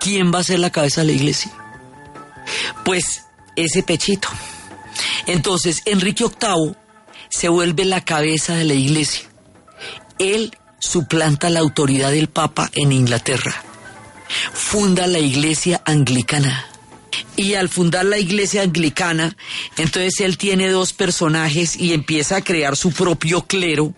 [0.00, 1.52] ¿quién va a ser la cabeza de la iglesia?
[2.84, 3.24] Pues
[3.56, 4.28] ese pechito.
[5.26, 6.74] Entonces, Enrique VIII
[7.28, 9.22] se vuelve la cabeza de la iglesia.
[10.18, 13.62] Él suplanta la autoridad del Papa en Inglaterra.
[14.52, 16.66] Funda la iglesia anglicana.
[17.38, 19.36] Y al fundar la iglesia anglicana,
[19.76, 23.94] entonces él tiene dos personajes y empieza a crear su propio clero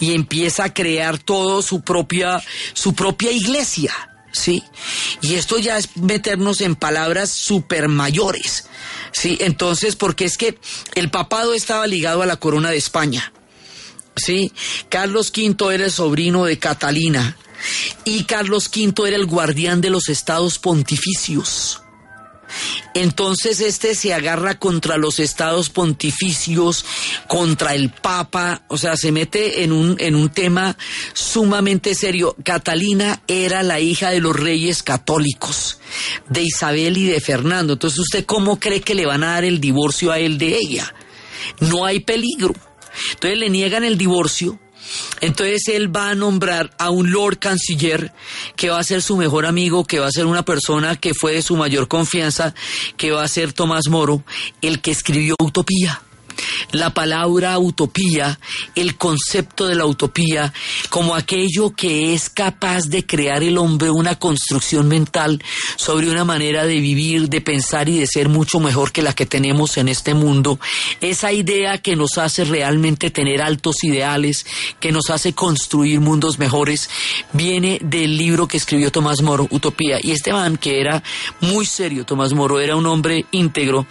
[0.00, 3.94] y empieza a crear todo su propia, su propia iglesia.
[4.32, 4.64] ¿sí?
[5.20, 8.66] Y esto ya es meternos en palabras super mayores,
[9.12, 9.38] ¿sí?
[9.40, 10.58] Entonces, porque es que
[10.96, 13.32] el papado estaba ligado a la corona de España,
[14.16, 14.52] ¿sí?
[14.88, 17.36] Carlos V era el sobrino de Catalina
[18.04, 21.79] y Carlos V era el guardián de los estados pontificios.
[22.94, 26.84] Entonces este se agarra contra los estados pontificios,
[27.28, 30.76] contra el Papa, o sea, se mete en un, en un tema
[31.12, 32.36] sumamente serio.
[32.44, 35.78] Catalina era la hija de los reyes católicos,
[36.28, 37.74] de Isabel y de Fernando.
[37.74, 40.94] Entonces, ¿usted cómo cree que le van a dar el divorcio a él de ella?
[41.60, 42.54] No hay peligro.
[43.12, 44.58] Entonces le niegan el divorcio
[45.20, 48.12] entonces él va a nombrar a un Lord Canciller
[48.56, 51.34] que va a ser su mejor amigo, que va a ser una persona que fue
[51.34, 52.54] de su mayor confianza,
[52.96, 54.24] que va a ser Tomás Moro,
[54.62, 56.02] el que escribió Utopía
[56.72, 58.38] la palabra utopía,
[58.74, 60.52] el concepto de la utopía,
[60.88, 65.42] como aquello que es capaz de crear el hombre una construcción mental
[65.76, 69.26] sobre una manera de vivir, de pensar y de ser mucho mejor que la que
[69.26, 70.58] tenemos en este mundo.
[71.00, 74.46] Esa idea que nos hace realmente tener altos ideales,
[74.78, 76.90] que nos hace construir mundos mejores,
[77.32, 79.98] viene del libro que escribió Tomás Moro, Utopía.
[80.02, 81.02] Y este man, que era
[81.40, 83.86] muy serio, Tomás Moro, era un hombre íntegro,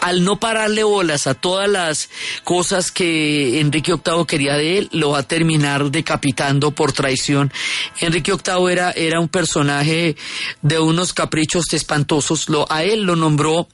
[0.00, 1.34] al no pararle bolas a
[1.68, 2.10] las
[2.44, 7.52] cosas que Enrique VIII quería de él, lo va a terminar decapitando por traición.
[8.00, 10.16] Enrique VIII era, era un personaje
[10.62, 12.48] de unos caprichos espantosos.
[12.48, 13.68] Lo, a él lo nombró,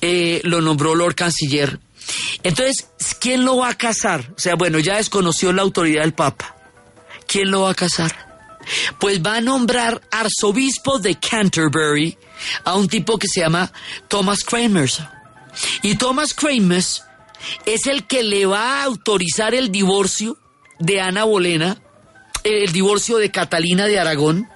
[0.00, 1.78] eh, lo nombró Lord Canciller.
[2.42, 2.88] Entonces,
[3.20, 4.32] ¿quién lo va a casar?
[4.36, 6.56] O sea, bueno, ya desconoció la autoridad del Papa.
[7.26, 8.28] ¿Quién lo va a casar?
[8.98, 12.16] Pues va a nombrar arzobispo de Canterbury
[12.64, 13.70] a un tipo que se llama
[14.08, 14.90] Thomas Kramer.
[15.82, 16.84] Y Thomas Kramer
[17.66, 20.38] es el que le va a autorizar el divorcio
[20.78, 21.80] de Ana Bolena,
[22.44, 24.48] el divorcio de Catalina de Aragón,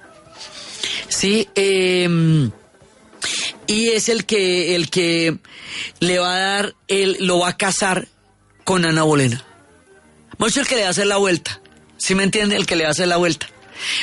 [1.07, 2.51] sí, em,
[3.67, 5.37] y es el que el que
[5.99, 8.07] le va a dar, él lo va a casar
[8.63, 9.43] con Ana Bolena.
[10.37, 11.61] Mucho el que le va a hacer la vuelta,
[11.97, 12.55] ¿sí me entiende?
[12.55, 13.47] El que le va a hacer la vuelta,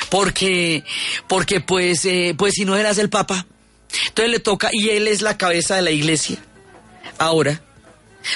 [0.08, 0.84] porque
[1.26, 3.46] porque pues eh, pues si no eras el Papa,
[4.06, 6.38] entonces le toca y él es la cabeza de la iglesia.
[7.18, 7.60] Ahora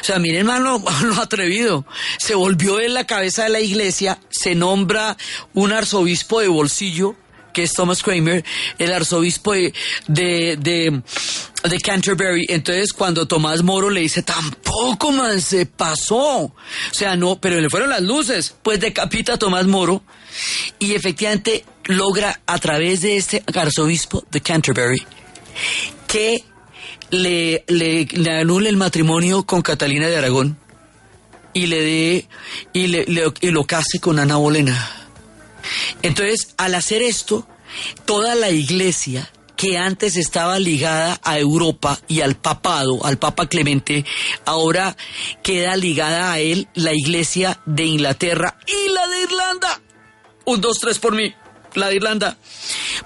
[0.00, 1.84] o sea, miren, hermano, lo atrevido.
[2.18, 5.16] Se volvió en la cabeza de la iglesia, se nombra
[5.52, 7.16] un arzobispo de bolsillo,
[7.52, 8.44] que es Thomas Kramer,
[8.78, 9.72] el arzobispo de,
[10.08, 12.46] de, de, Canterbury.
[12.48, 16.38] Entonces, cuando Tomás Moro le dice, tampoco, man, se pasó.
[16.40, 16.54] O
[16.90, 18.56] sea, no, pero le fueron las luces.
[18.62, 20.02] Pues decapita a Tomás Moro
[20.80, 25.06] y efectivamente logra a través de este arzobispo de Canterbury
[26.06, 26.44] que
[27.14, 30.58] le, le, anule el matrimonio con Catalina de Aragón
[31.52, 32.28] y le dé
[32.72, 33.04] y, le,
[33.40, 34.90] y lo case con Ana Bolena.
[36.02, 37.46] Entonces, al hacer esto,
[38.04, 44.04] toda la iglesia que antes estaba ligada a Europa y al papado, al Papa Clemente,
[44.44, 44.96] ahora
[45.42, 49.80] queda ligada a él la iglesia de Inglaterra y la de Irlanda.
[50.44, 51.32] Un, dos, tres por mí
[51.76, 52.36] la de Irlanda.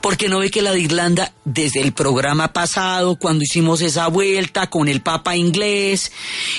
[0.01, 4.69] Porque no ve que la de Irlanda, desde el programa pasado, cuando hicimos esa vuelta
[4.69, 6.13] con el Papa inglés,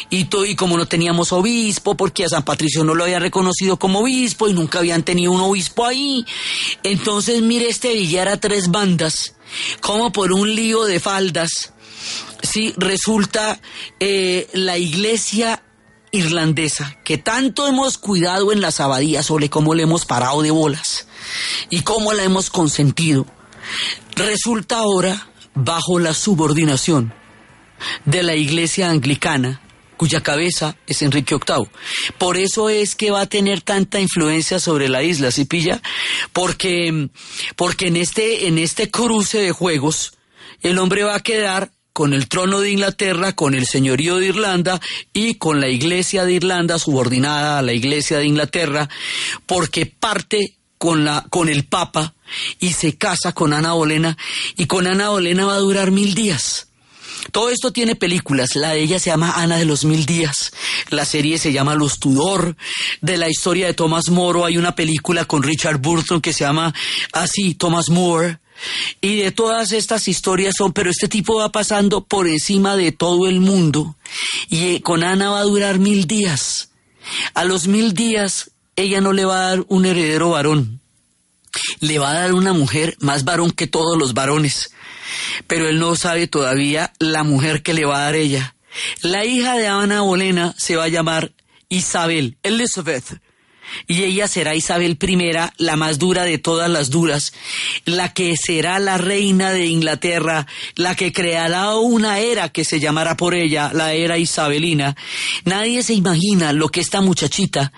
[0.09, 3.77] y, todo, y como no teníamos obispo, porque a San Patricio no lo había reconocido
[3.77, 6.25] como obispo y nunca habían tenido un obispo ahí.
[6.83, 9.35] Entonces, mire este billar a tres bandas,
[9.81, 11.73] como por un lío de faldas,
[12.41, 13.59] sí, resulta
[13.99, 15.63] eh, la iglesia
[16.11, 21.05] irlandesa, que tanto hemos cuidado en las abadías sobre cómo le hemos parado de bolas
[21.69, 23.25] y cómo la hemos consentido,
[24.15, 27.13] resulta ahora bajo la subordinación
[28.05, 29.61] de la iglesia anglicana,
[29.97, 31.67] cuya cabeza es Enrique VIII.
[32.17, 35.81] Por eso es que va a tener tanta influencia sobre la isla, ¿sí pilla?
[36.31, 37.09] Porque,
[37.55, 40.13] porque en este, en este cruce de juegos,
[40.61, 44.79] el hombre va a quedar con el trono de Inglaterra, con el señorío de Irlanda
[45.11, 48.87] y con la iglesia de Irlanda subordinada a la iglesia de Inglaterra,
[49.45, 52.15] porque parte con, la, con el Papa
[52.59, 54.17] y se casa con Ana Bolena
[54.57, 56.69] y con Ana Bolena va a durar mil días.
[57.31, 58.55] Todo esto tiene películas.
[58.55, 60.51] La de ella se llama Ana de los Mil Días.
[60.89, 62.55] La serie se llama Los Tudor.
[63.01, 66.73] De la historia de Thomas Moro hay una película con Richard Burton que se llama
[67.11, 68.39] así, Thomas More.
[69.01, 73.27] Y de todas estas historias son, pero este tipo va pasando por encima de todo
[73.27, 73.95] el mundo.
[74.49, 76.71] Y eh, con Ana va a durar mil días.
[77.33, 80.81] A los mil días ella no le va a dar un heredero varón.
[81.79, 84.71] Le va a dar una mujer más varón que todos los varones
[85.47, 88.55] pero él no sabe todavía la mujer que le va a dar ella.
[89.01, 91.31] La hija de Ana Bolena se va a llamar
[91.69, 93.21] Isabel, Elizabeth
[93.87, 97.33] y ella será Isabel I, la más dura de todas las duras,
[97.85, 103.15] la que será la reina de Inglaterra, la que creará una era que se llamará
[103.15, 104.95] por ella la era isabelina.
[105.45, 107.71] Nadie se imagina lo que esta muchachita,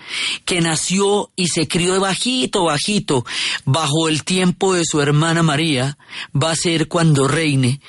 [0.44, 3.24] que nació y se crió bajito, bajito,
[3.64, 5.98] bajo el tiempo de su hermana María,
[6.34, 7.80] va a ser cuando reine.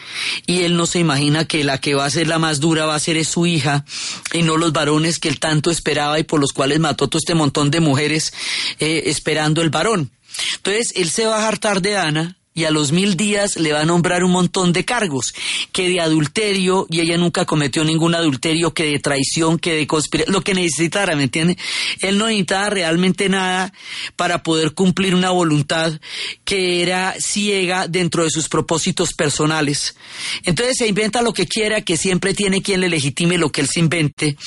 [0.46, 2.96] Y él no se imagina que la que va a ser la más dura va
[2.96, 3.86] a ser su hija
[4.34, 7.36] y no los varones que él tanto esperaba y por los cuales mató todo este
[7.36, 8.34] montón de mujeres mujeres
[8.80, 10.12] eh, esperando el varón.
[10.56, 13.82] Entonces él se va a hartar de Ana y a los mil días le va
[13.82, 15.34] a nombrar un montón de cargos,
[15.72, 20.34] que de adulterio, y ella nunca cometió ningún adulterio, que de traición, que de conspiración,
[20.34, 21.58] lo que necesitara, ¿me entiende?
[22.00, 23.74] Él no necesitaba realmente nada
[24.16, 26.00] para poder cumplir una voluntad
[26.46, 29.96] que era ciega dentro de sus propósitos personales.
[30.44, 33.70] Entonces se inventa lo que quiera, que siempre tiene quien le legitime lo que él
[33.70, 34.38] se invente,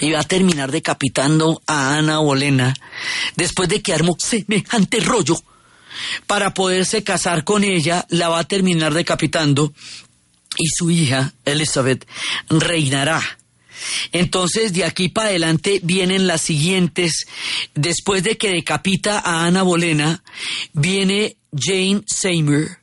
[0.00, 2.74] y va a terminar decapitando a Ana Bolena,
[3.34, 5.36] después de que armó semejante rollo
[6.26, 9.72] para poderse casar con ella, la va a terminar decapitando
[10.58, 12.06] y su hija, Elizabeth,
[12.48, 13.22] reinará.
[14.12, 17.26] Entonces, de aquí para adelante vienen las siguientes.
[17.74, 20.22] Después de que decapita a Ana Bolena,
[20.72, 22.78] viene Jane Seymour,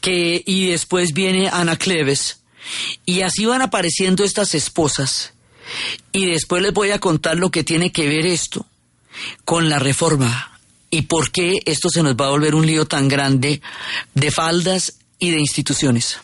[0.00, 2.40] que, y después viene Ana Cleves.
[3.04, 5.34] Y así van apareciendo estas esposas.
[6.12, 8.66] Y después les voy a contar lo que tiene que ver esto
[9.44, 10.57] con la reforma
[10.90, 13.60] y por qué esto se nos va a volver un lío tan grande
[14.14, 16.18] de faldas y de instituciones.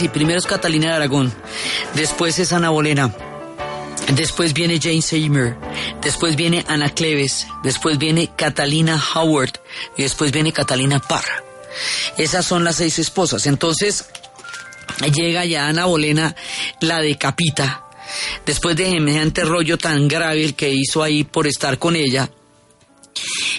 [0.00, 1.32] Y primero es Catalina de Aragón,
[1.94, 3.12] después es Ana Bolena,
[4.14, 5.56] después viene Jane Seymour,
[6.02, 9.52] después viene Ana Cleves, después viene Catalina Howard
[9.96, 11.42] y después viene Catalina Parra.
[12.16, 13.46] Esas son las seis esposas.
[13.46, 14.06] Entonces
[15.12, 16.34] llega ya Ana Bolena,
[16.80, 17.84] la decapita,
[18.46, 22.30] después de semejante rollo tan grave el que hizo ahí por estar con ella,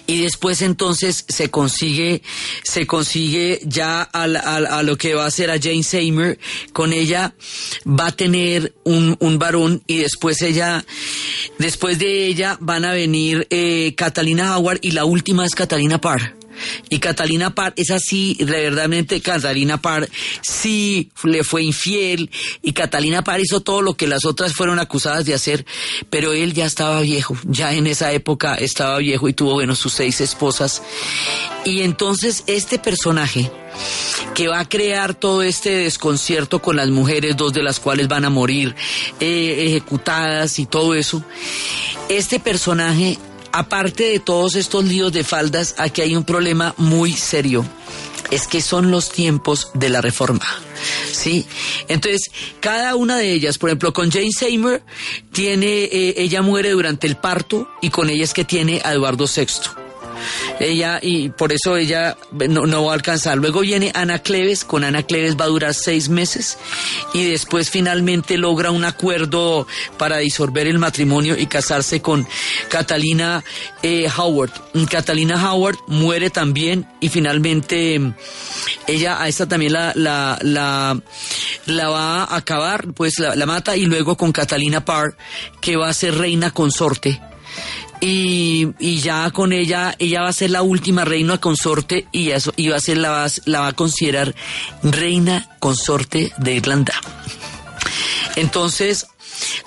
[0.10, 2.24] y después entonces se consigue,
[2.64, 6.40] se consigue ya a, lo que va a ser a Jane Seymour,
[6.74, 7.36] con ella
[7.86, 10.84] va a tener un, un varón y después ella,
[11.60, 16.39] después de ella van a venir eh, Catalina Howard y la última es Catalina Parr.
[16.90, 20.10] Y Catalina Parr es así, verdaderamente Catalina Parr
[20.42, 22.30] sí le fue infiel
[22.62, 25.66] y Catalina Parr hizo todo lo que las otras fueron acusadas de hacer,
[26.10, 29.94] pero él ya estaba viejo, ya en esa época estaba viejo y tuvo, bueno, sus
[29.94, 30.82] seis esposas.
[31.66, 33.52] Y entonces este personaje
[34.34, 38.26] que va a crear todo este desconcierto con las mujeres, dos de las cuales van
[38.26, 38.76] a morir
[39.20, 41.24] eh, ejecutadas y todo eso,
[42.08, 43.18] este personaje
[43.52, 47.66] aparte de todos estos líos de faldas, aquí hay un problema muy serio.
[48.32, 50.46] Es que son los tiempos de la reforma.
[51.12, 51.46] Sí,
[51.88, 54.82] entonces cada una de ellas, por ejemplo, con Jane Seymour,
[55.32, 59.26] tiene, eh, ella muere durante el parto y con ella es que tiene a Eduardo
[59.26, 59.89] VI.
[60.60, 63.38] Ella, y por eso ella no, no, va a alcanzar.
[63.38, 66.58] Luego viene Ana Cleves, con Ana Cleves va a durar seis meses
[67.14, 69.68] y después finalmente logra un acuerdo
[69.98, 72.28] para disolver el matrimonio y casarse con
[72.70, 73.44] Catalina
[73.84, 74.52] eh, Howard.
[74.90, 78.00] Catalina Howard muere también y finalmente
[78.88, 81.00] ella a esta también la, la, la,
[81.66, 85.16] la va a acabar, pues la, la mata y luego con Catalina Parr,
[85.62, 87.22] que va a ser reina consorte
[88.02, 92.54] y, y, ya con ella, ella va a ser la última reina consorte y eso
[92.56, 94.34] y va a ser la la va a considerar
[94.84, 96.94] reina consorte de Irlanda.
[98.36, 99.08] Entonces,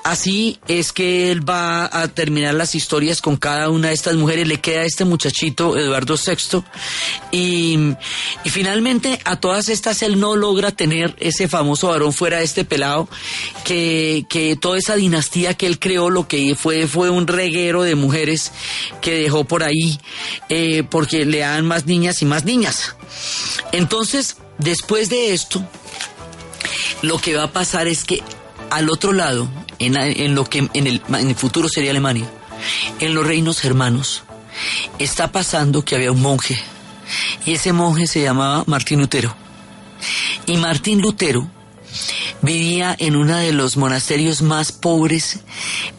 [0.05, 4.49] Así es que él va a terminar las historias con cada una de estas mujeres.
[4.49, 6.63] Le queda a este muchachito, Eduardo VI.
[7.31, 7.95] Y,
[8.45, 13.09] finalmente a todas estas él no logra tener ese famoso varón fuera de este pelado,
[13.65, 17.95] que, que toda esa dinastía que él creó lo que fue fue un reguero de
[17.95, 18.53] mujeres
[19.01, 19.99] que dejó por ahí,
[20.49, 22.95] eh, porque le dan más niñas y más niñas.
[23.73, 25.65] Entonces, después de esto,
[27.03, 28.23] lo que va a pasar es que
[28.73, 32.27] al otro lado, en, lo que en el, en el, futuro sería Alemania,
[33.01, 34.23] en los reinos germanos,
[34.99, 36.59] está pasando que había un monje,
[37.45, 39.37] y ese monje se llamaba Martín Lutero.
[40.47, 41.51] Y Martín Lutero
[42.41, 45.41] vivía en uno de los monasterios más pobres,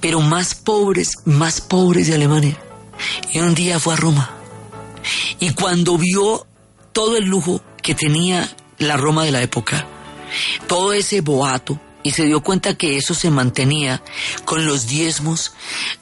[0.01, 2.57] pero más pobres, más pobres de Alemania.
[3.31, 4.31] Y un día fue a Roma.
[5.39, 6.47] Y cuando vio
[6.91, 8.49] todo el lujo que tenía
[8.79, 9.85] la Roma de la época,
[10.67, 14.03] todo ese boato, y se dio cuenta que eso se mantenía
[14.45, 15.53] con los diezmos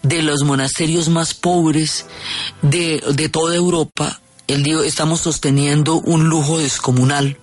[0.01, 2.05] de los monasterios más pobres
[2.61, 4.19] de, de toda Europa.
[4.47, 7.37] Él dijo, estamos sosteniendo un lujo descomunal.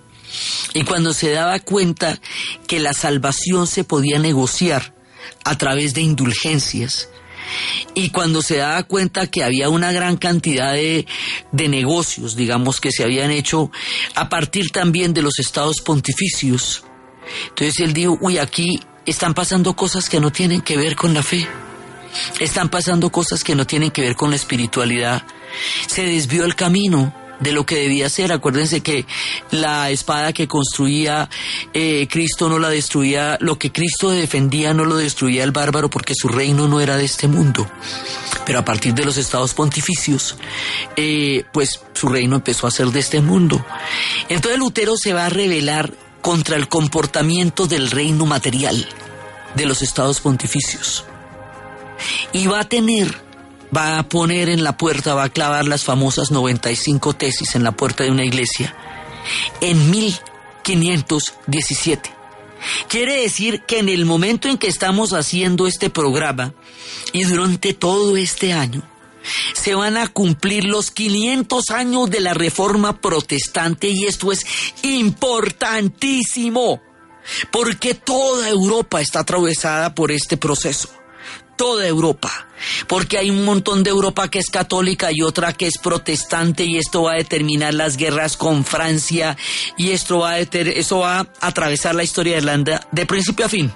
[0.73, 2.19] Y cuando se daba cuenta
[2.67, 4.93] que la salvación se podía negociar
[5.43, 7.09] a través de indulgencias,
[7.95, 11.07] y cuando se daba cuenta que había una gran cantidad de,
[11.51, 13.71] de, negocios, digamos, que se habían hecho
[14.13, 16.83] a partir también de los estados pontificios,
[17.49, 21.23] entonces él dijo, uy, aquí están pasando cosas que no tienen que ver con la
[21.23, 21.47] fe.
[22.39, 25.23] Están pasando cosas que no tienen que ver con la espiritualidad.
[25.87, 28.31] Se desvió el camino de lo que debía ser.
[28.31, 29.05] Acuérdense que
[29.51, 31.29] la espada que construía
[31.73, 36.13] eh, Cristo no la destruía, lo que Cristo defendía no lo destruía el bárbaro porque
[36.15, 37.69] su reino no era de este mundo.
[38.45, 40.37] Pero a partir de los estados pontificios,
[40.95, 43.65] eh, pues su reino empezó a ser de este mundo.
[44.27, 45.93] Entonces Lutero se va a revelar
[46.29, 48.87] contra el comportamiento del reino material
[49.55, 51.03] de los estados pontificios.
[52.33, 53.19] Y va a tener,
[53.75, 57.71] va a poner en la puerta, va a clavar las famosas 95 tesis en la
[57.71, 58.75] puerta de una iglesia
[59.59, 62.13] en 1517.
[62.87, 66.53] Quiere decir que en el momento en que estamos haciendo este programa
[67.11, 68.83] y durante todo este año,
[69.53, 74.45] se van a cumplir los 500 años de la reforma protestante y esto es
[74.83, 76.81] importantísimo
[77.51, 80.89] porque toda Europa está atravesada por este proceso.
[81.57, 82.47] Toda Europa,
[82.87, 86.77] porque hay un montón de Europa que es católica y otra que es protestante y
[86.77, 89.35] esto va a determinar las guerras con Francia
[89.75, 93.49] y esto va a, eso va a atravesar la historia de Irlanda de principio a
[93.49, 93.73] fin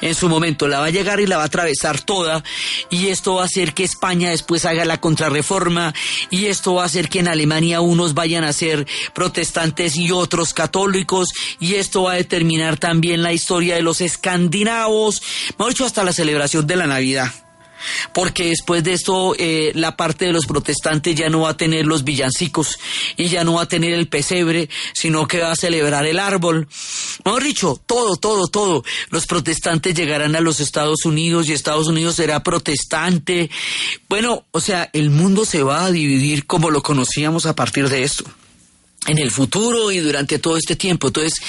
[0.00, 2.42] en su momento la va a llegar y la va a atravesar toda
[2.90, 5.94] y esto va a hacer que España después haga la contrarreforma
[6.30, 10.54] y esto va a hacer que en Alemania unos vayan a ser protestantes y otros
[10.54, 11.28] católicos
[11.60, 15.22] y esto va a determinar también la historia de los escandinavos,
[15.58, 17.32] mejor dicho hasta la celebración de la Navidad
[18.12, 21.86] porque después de esto eh, la parte de los protestantes ya no va a tener
[21.86, 22.78] los villancicos
[23.16, 26.68] y ya no va a tener el pesebre, sino que va a celebrar el árbol.
[27.24, 28.84] Mejor dicho, todo, todo, todo.
[29.10, 33.50] Los protestantes llegarán a los Estados Unidos y Estados Unidos será protestante.
[34.08, 38.02] Bueno, o sea, el mundo se va a dividir como lo conocíamos a partir de
[38.02, 38.24] esto
[39.06, 41.08] en el futuro y durante todo este tiempo.
[41.08, 41.40] Entonces,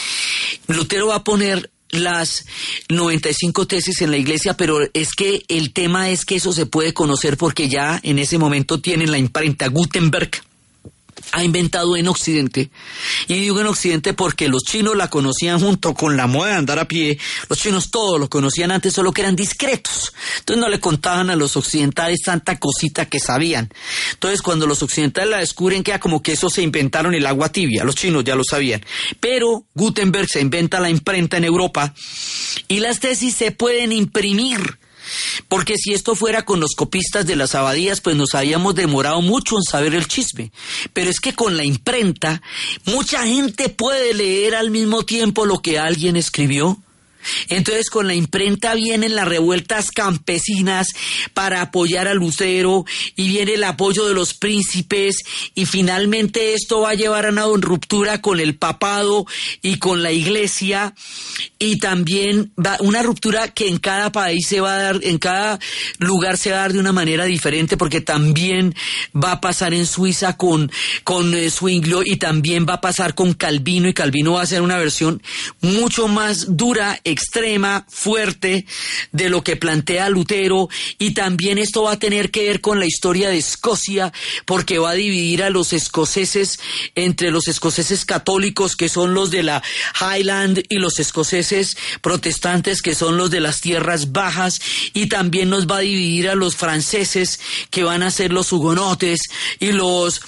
[0.67, 2.45] Lutero va a poner las
[2.89, 6.93] 95 tesis en la iglesia, pero es que el tema es que eso se puede
[6.93, 10.31] conocer porque ya en ese momento tienen la imprenta Gutenberg
[11.31, 12.69] ha inventado en Occidente.
[13.27, 16.79] Y digo en Occidente porque los chinos la conocían junto con la moda de andar
[16.79, 17.17] a pie.
[17.49, 20.13] Los chinos todos lo conocían antes, solo que eran discretos.
[20.39, 23.71] Entonces no le contaban a los occidentales tanta cosita que sabían.
[24.13, 27.83] Entonces cuando los occidentales la descubren, queda como que eso se inventaron el agua tibia.
[27.83, 28.85] Los chinos ya lo sabían.
[29.19, 31.93] Pero Gutenberg se inventa la imprenta en Europa
[32.67, 34.82] y las tesis se pueden imprimir
[35.47, 39.55] Porque si esto fuera con los copistas de las abadías, pues nos habíamos demorado mucho
[39.55, 40.51] en saber el chisme.
[40.93, 42.41] Pero es que con la imprenta,
[42.85, 46.82] mucha gente puede leer al mismo tiempo lo que alguien escribió.
[47.49, 50.87] Entonces con la imprenta vienen las revueltas campesinas
[51.33, 55.17] para apoyar a Lucero y viene el apoyo de los príncipes
[55.55, 59.25] y finalmente esto va a llevar a una ruptura con el papado
[59.61, 60.93] y con la iglesia
[61.59, 65.59] y también va una ruptura que en cada país se va a dar, en cada
[65.99, 68.75] lugar se va a dar de una manera diferente porque también
[69.15, 70.71] va a pasar en Suiza con,
[71.03, 71.49] con eh,
[72.05, 75.21] y también va a pasar con Calvino y Calvino va a ser una versión
[75.61, 78.65] mucho más dura extrema, fuerte
[79.11, 82.85] de lo que plantea Lutero y también esto va a tener que ver con la
[82.85, 84.11] historia de Escocia
[84.45, 86.59] porque va a dividir a los escoceses
[86.95, 89.63] entre los escoceses católicos que son los de la
[89.99, 94.59] Highland y los escoceses protestantes que son los de las tierras bajas
[94.93, 97.39] y también nos va a dividir a los franceses
[97.69, 99.19] que van a ser los hugonotes
[99.59, 100.21] y los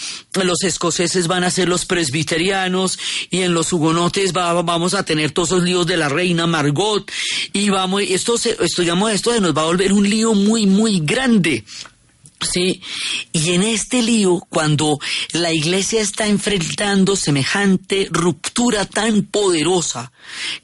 [0.44, 5.52] los escoceses van a ser los presbiterianos y en los hugonotes vamos a tener todos
[5.52, 6.75] los líos de la reina Margot
[7.54, 10.66] y vamos, esto se, esto, digamos, esto se nos va a volver un lío muy,
[10.66, 11.64] muy grande.
[12.42, 12.82] Sí,
[13.32, 15.00] y en este lío, cuando
[15.32, 20.12] la iglesia está enfrentando semejante ruptura tan poderosa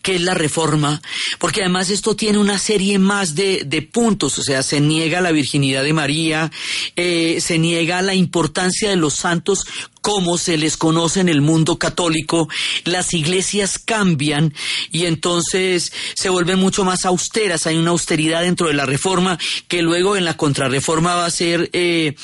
[0.02, 1.02] que es la reforma,
[1.40, 5.32] porque además esto tiene una serie más de, de puntos, o sea, se niega la
[5.32, 6.52] virginidad de María,
[6.96, 9.66] eh, se niega la importancia de los santos
[10.02, 12.50] como se les conoce en el mundo católico,
[12.84, 14.54] las iglesias cambian
[14.92, 17.68] y entonces se vuelven mucho más austeras.
[17.68, 19.38] Hay una austeridad dentro de la reforma
[19.68, 22.16] que luego en la contrarreforma va a ser, eh,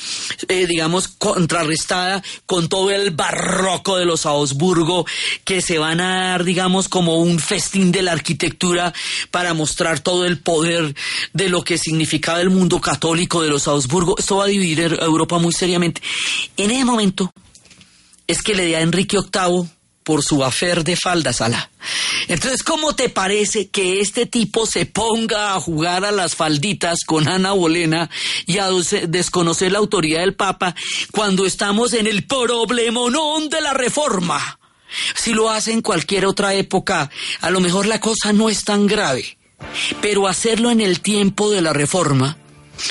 [0.48, 5.06] eh, digamos, contrarrestada con todo el barroco de los Augsburgo
[5.44, 8.94] que se van a dar, digamos, como un festín de la arquitectura
[9.32, 10.96] para mostrar todo el poder
[11.34, 14.16] de lo que significaba el mundo católico de los Augsburgo.
[14.18, 16.02] Esto va a dividir Europa muy seriamente.
[16.58, 17.32] En ese momento,
[18.28, 19.70] es que le di a Enrique VIII
[20.08, 21.32] por su afer de falda
[22.30, 27.28] Entonces, ¿cómo te parece que este tipo se ponga a jugar a las falditas con
[27.28, 28.10] Ana Bolena
[28.46, 28.70] y a
[29.10, 30.76] desconocer la autoridad del Papa
[31.12, 34.60] cuando estamos en el problemonón de la reforma?
[35.16, 37.10] Si lo hace en cualquier otra época,
[37.42, 39.38] a lo mejor la cosa no es tan grave.
[40.02, 42.38] Pero hacerlo en el tiempo de la reforma,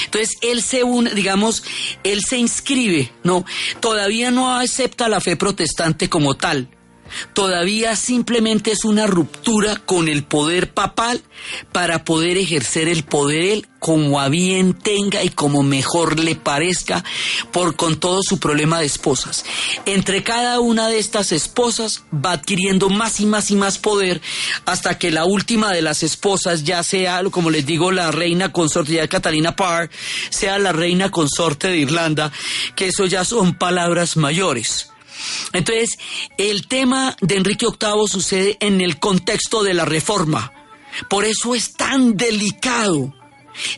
[0.05, 1.63] entonces él se une, digamos,
[2.03, 3.45] él se inscribe, ¿no?
[3.81, 6.69] Todavía no acepta la fe protestante como tal,
[7.33, 11.23] Todavía simplemente es una ruptura con el poder papal
[11.73, 17.05] para poder ejercer el poder él como a bien tenga y como mejor le parezca
[17.53, 19.45] por con todo su problema de esposas.
[19.85, 24.21] Entre cada una de estas esposas va adquiriendo más y más y más poder
[24.65, 28.93] hasta que la última de las esposas ya sea, como les digo, la reina consorte
[28.93, 29.91] de Catalina Parr,
[30.31, 32.33] sea la reina consorte de Irlanda,
[32.75, 34.91] que eso ya son palabras mayores.
[35.53, 35.99] Entonces,
[36.39, 40.53] el tema de Enrique VIII sucede en el contexto de la reforma.
[41.09, 43.13] Por eso es tan delicado.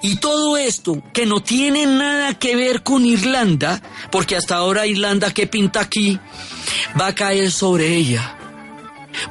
[0.02, 3.80] Y todo esto, que no tiene nada que ver con Irlanda,
[4.10, 6.18] porque hasta ahora Irlanda que pinta aquí,
[7.00, 8.34] va a caer sobre ella.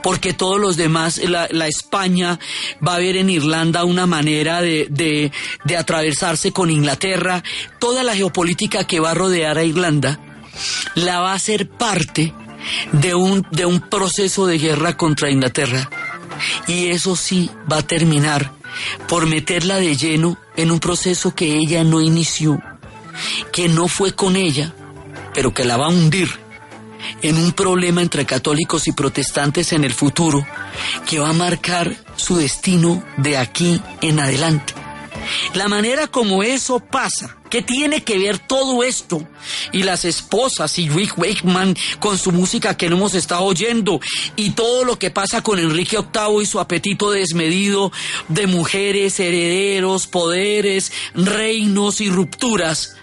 [0.03, 2.39] Porque todos los demás, la, España
[2.85, 5.31] va a ver en Irlanda una manera de, de,
[5.65, 7.43] de atravesarse con Inglaterra,
[7.79, 10.26] toda la geopolítica que va a rodear a Irlanda
[10.95, 12.33] la va a ser parte
[12.91, 15.89] de un, de un proceso de guerra contra Inglaterra.
[16.67, 18.51] Y eso sí va a terminar
[19.07, 22.61] por meterla de lleno en un proceso que ella no inició,
[23.51, 24.73] que no fue con ella,
[25.33, 26.29] pero que la va a hundir
[27.21, 30.45] en un problema entre católicos y protestantes en el futuro
[31.07, 34.73] que va a marcar su destino de aquí en adelante.
[35.53, 39.27] La manera como eso pasa, ¿qué tiene que ver todo esto?
[39.71, 43.99] Y las esposas y Rick Wakeman con su música que no hemos estado oyendo
[44.35, 47.91] y todo lo que pasa con Enrique VIII y su apetito desmedido
[48.27, 52.95] de mujeres, herederos, poderes, reinos y rupturas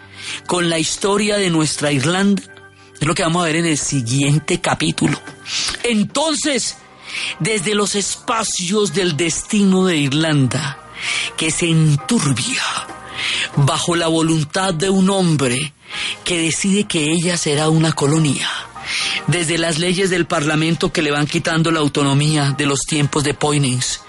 [0.47, 2.43] con la historia de nuestra Irlanda.
[3.01, 5.21] Es lo que vamos a ver en el siguiente capítulo.
[5.83, 6.77] Entonces,
[7.41, 10.79] desde los espacios del destino de Irlanda,
[11.37, 12.63] que se enturbia
[13.57, 15.73] bajo la voluntad de un hombre
[16.25, 18.49] que decide que ella será una colonia.
[19.27, 23.35] Desde las leyes del Parlamento que le van quitando la autonomía de los tiempos de
[23.35, 24.03] Poynings,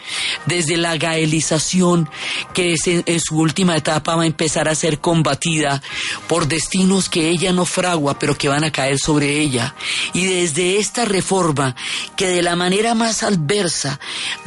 [0.46, 2.10] desde la gaelización,
[2.54, 5.82] que en, en su última etapa va a empezar a ser combatida
[6.28, 9.76] por destinos que ella no fragua, pero que van a caer sobre ella.
[10.14, 11.76] Y desde esta reforma,
[12.16, 14.00] que de la manera más adversa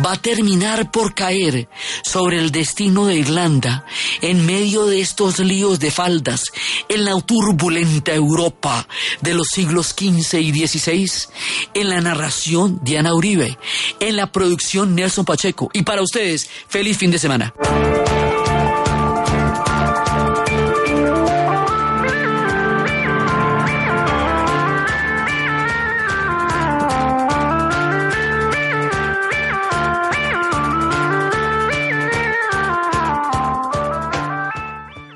[0.04, 1.68] va a terminar por caer
[2.04, 3.84] sobre el destino de Irlanda,
[4.20, 6.44] en medio de estos líos de faldas,
[6.88, 8.86] en la turbulenta Europa
[9.20, 11.10] de los siglos XV y XVI,
[11.74, 13.58] en la narración Diana Uribe,
[14.00, 15.24] en la producción Nelson
[15.72, 17.54] Y para ustedes, feliz fin de semana.